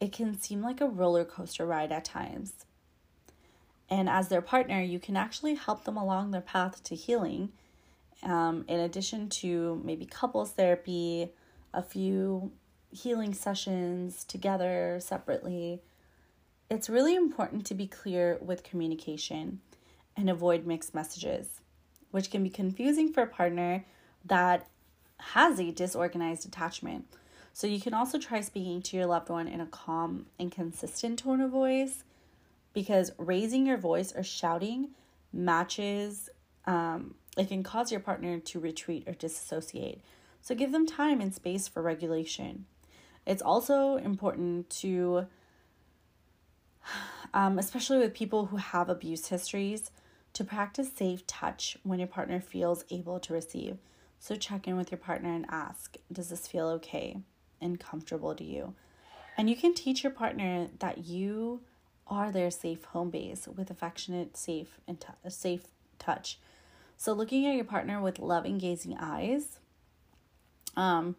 it 0.00 0.12
can 0.12 0.38
seem 0.38 0.60
like 0.60 0.80
a 0.80 0.88
roller 0.88 1.24
coaster 1.24 1.64
ride 1.64 1.92
at 1.92 2.04
times. 2.04 2.66
And 3.88 4.08
as 4.08 4.28
their 4.28 4.42
partner, 4.42 4.80
you 4.80 4.98
can 4.98 5.16
actually 5.16 5.54
help 5.54 5.84
them 5.84 5.96
along 5.96 6.32
their 6.32 6.40
path 6.40 6.82
to 6.84 6.96
healing. 6.96 7.52
Um, 8.22 8.64
in 8.66 8.80
addition 8.80 9.28
to 9.28 9.80
maybe 9.84 10.04
couples 10.04 10.50
therapy, 10.50 11.30
a 11.72 11.82
few 11.82 12.50
healing 12.96 13.34
sessions 13.34 14.24
together 14.24 14.98
separately, 15.00 15.82
it's 16.70 16.88
really 16.88 17.14
important 17.14 17.64
to 17.66 17.74
be 17.74 17.86
clear 17.86 18.38
with 18.40 18.64
communication 18.64 19.60
and 20.16 20.28
avoid 20.28 20.66
mixed 20.66 20.94
messages 20.94 21.60
which 22.16 22.30
can 22.30 22.42
be 22.42 22.48
confusing 22.48 23.12
for 23.12 23.22
a 23.22 23.26
partner 23.26 23.84
that 24.24 24.66
has 25.18 25.60
a 25.60 25.70
disorganized 25.70 26.46
attachment. 26.46 27.04
So 27.52 27.66
you 27.66 27.78
can 27.78 27.92
also 27.92 28.18
try 28.18 28.40
speaking 28.40 28.80
to 28.82 28.96
your 28.96 29.04
loved 29.04 29.28
one 29.28 29.48
in 29.48 29.60
a 29.60 29.66
calm 29.66 30.24
and 30.38 30.50
consistent 30.50 31.18
tone 31.18 31.42
of 31.42 31.50
voice 31.50 32.04
because 32.72 33.12
raising 33.18 33.66
your 33.66 33.76
voice 33.76 34.14
or 34.14 34.22
shouting 34.22 34.92
matches, 35.30 36.30
um, 36.64 37.14
it 37.36 37.48
can 37.48 37.62
cause 37.62 37.90
your 37.90 38.00
partner 38.00 38.38
to 38.38 38.60
retreat 38.60 39.04
or 39.06 39.12
disassociate. 39.12 40.00
So 40.40 40.54
give 40.54 40.72
them 40.72 40.86
time 40.86 41.20
and 41.20 41.34
space 41.34 41.68
for 41.68 41.82
regulation. 41.82 42.64
It's 43.26 43.42
also 43.42 43.96
important 43.96 44.70
to, 44.70 45.26
um, 47.34 47.58
especially 47.58 47.98
with 47.98 48.14
people 48.14 48.46
who 48.46 48.56
have 48.56 48.88
abuse 48.88 49.28
histories, 49.28 49.90
to 50.32 50.44
practice 50.44 50.90
safe 50.94 51.26
touch 51.26 51.76
when 51.82 51.98
your 51.98 52.08
partner 52.08 52.40
feels 52.40 52.84
able 52.90 53.18
to 53.20 53.32
receive. 53.32 53.78
So 54.18 54.36
check 54.36 54.68
in 54.68 54.76
with 54.76 54.90
your 54.90 54.98
partner 54.98 55.32
and 55.32 55.46
ask, 55.48 55.96
does 56.12 56.28
this 56.28 56.46
feel 56.46 56.68
okay 56.68 57.18
and 57.60 57.80
comfortable 57.80 58.34
to 58.34 58.44
you? 58.44 58.74
And 59.36 59.50
you 59.50 59.56
can 59.56 59.74
teach 59.74 60.02
your 60.02 60.12
partner 60.12 60.68
that 60.78 61.06
you 61.06 61.60
are 62.06 62.30
their 62.30 62.50
safe 62.50 62.84
home 62.84 63.10
base 63.10 63.48
with 63.48 63.70
affectionate, 63.70 64.36
safe, 64.36 64.78
and 64.86 65.00
t- 65.00 65.08
safe 65.28 65.64
touch. 65.98 66.38
So 66.96 67.12
looking 67.12 67.46
at 67.46 67.54
your 67.54 67.64
partner 67.64 68.00
with 68.00 68.18
loving, 68.18 68.58
gazing 68.58 68.96
eyes, 68.98 69.58
um, 70.76 71.16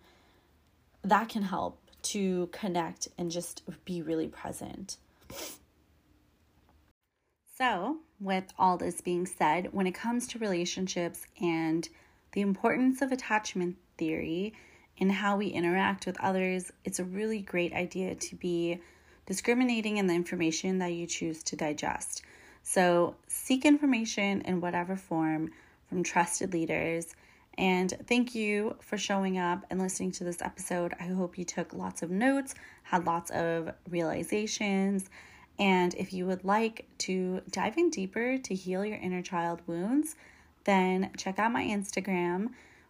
that 1.03 1.29
can 1.29 1.43
help 1.43 1.79
to 2.03 2.47
connect 2.51 3.07
and 3.17 3.31
just 3.31 3.63
be 3.85 4.01
really 4.01 4.27
present. 4.27 4.97
So, 7.57 7.97
with 8.19 8.53
all 8.59 8.77
this 8.77 9.01
being 9.01 9.25
said, 9.25 9.73
when 9.73 9.87
it 9.87 9.93
comes 9.93 10.27
to 10.27 10.39
relationships 10.39 11.25
and 11.41 11.89
the 12.33 12.41
importance 12.41 13.01
of 13.01 13.11
attachment 13.11 13.77
theory 13.97 14.53
and 14.99 15.11
how 15.11 15.37
we 15.37 15.47
interact 15.47 16.05
with 16.05 16.19
others, 16.19 16.71
it's 16.85 16.99
a 16.99 17.03
really 17.03 17.41
great 17.41 17.73
idea 17.73 18.13
to 18.13 18.35
be 18.35 18.79
discriminating 19.25 19.97
in 19.97 20.05
the 20.07 20.13
information 20.13 20.77
that 20.79 20.93
you 20.93 21.07
choose 21.07 21.41
to 21.43 21.55
digest. 21.55 22.21
So, 22.61 23.15
seek 23.27 23.65
information 23.65 24.41
in 24.41 24.61
whatever 24.61 24.95
form 24.95 25.51
from 25.89 26.03
trusted 26.03 26.53
leaders. 26.53 27.15
And 27.57 27.91
thank 28.05 28.35
you 28.35 28.75
for 28.81 28.97
showing 28.97 29.39
up 29.39 29.65
and 29.69 29.79
listening 29.79 30.11
to 30.13 30.23
this 30.23 30.41
episode. 30.41 30.93
I 30.99 31.05
hope 31.05 31.37
you 31.37 31.45
took 31.45 31.73
lots 31.73 32.03
of 32.03 32.11
notes, 32.11 32.53
had 32.83 33.05
lots 33.05 33.31
of 33.31 33.73
realizations. 33.89 35.09
And 35.57 35.95
if 35.95 36.13
you 36.13 36.27
would 36.27 36.43
like 36.43 36.85
to 36.99 37.41
dive 37.49 37.77
in 37.77 37.89
deeper 37.89 38.37
to 38.37 38.53
heal 38.53 38.85
your 38.85 38.97
inner 38.97 39.23
child 39.23 39.61
wounds, 39.65 40.15
then 40.65 41.09
check 41.17 41.39
out 41.39 41.51
my 41.51 41.63
Instagram, 41.63 42.49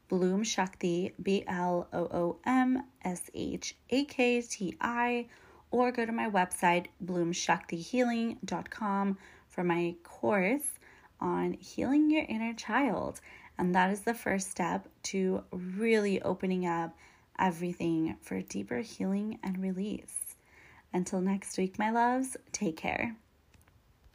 Bloom 0.10 0.44
Shakti, 0.44 1.14
B 1.22 1.46
L 1.48 1.88
O 1.94 2.00
O 2.00 2.36
M 2.46 2.84
S 3.04 3.30
H 3.34 3.74
A 3.90 4.04
K 4.04 4.42
T 4.42 4.76
I, 4.82 5.28
or 5.72 5.94
go 5.94 6.06
to 6.06 6.12
my 6.12 6.30
website, 6.30 6.88
bloomshaktihealing.com, 7.06 9.18
for 9.48 9.64
my 9.64 9.96
course 10.04 10.68
on 11.20 11.54
healing 11.54 12.10
your 12.10 12.26
inner 12.28 12.54
child. 12.54 13.22
And 13.58 13.74
that 13.76 13.92
is 13.92 14.02
the 14.02 14.14
first 14.14 14.52
step 14.52 14.88
to 15.04 15.44
really 15.52 16.22
opening 16.22 16.66
up 16.66 16.96
everything 17.40 18.16
for 18.22 18.42
deeper 18.42 18.80
healing 18.80 19.40
and 19.44 19.62
release. 19.62 20.36
Until 20.94 21.22
next 21.22 21.58
week, 21.58 21.78
my 21.78 21.92
loves, 21.92 22.38
take 22.52 22.78
care. 22.78 23.16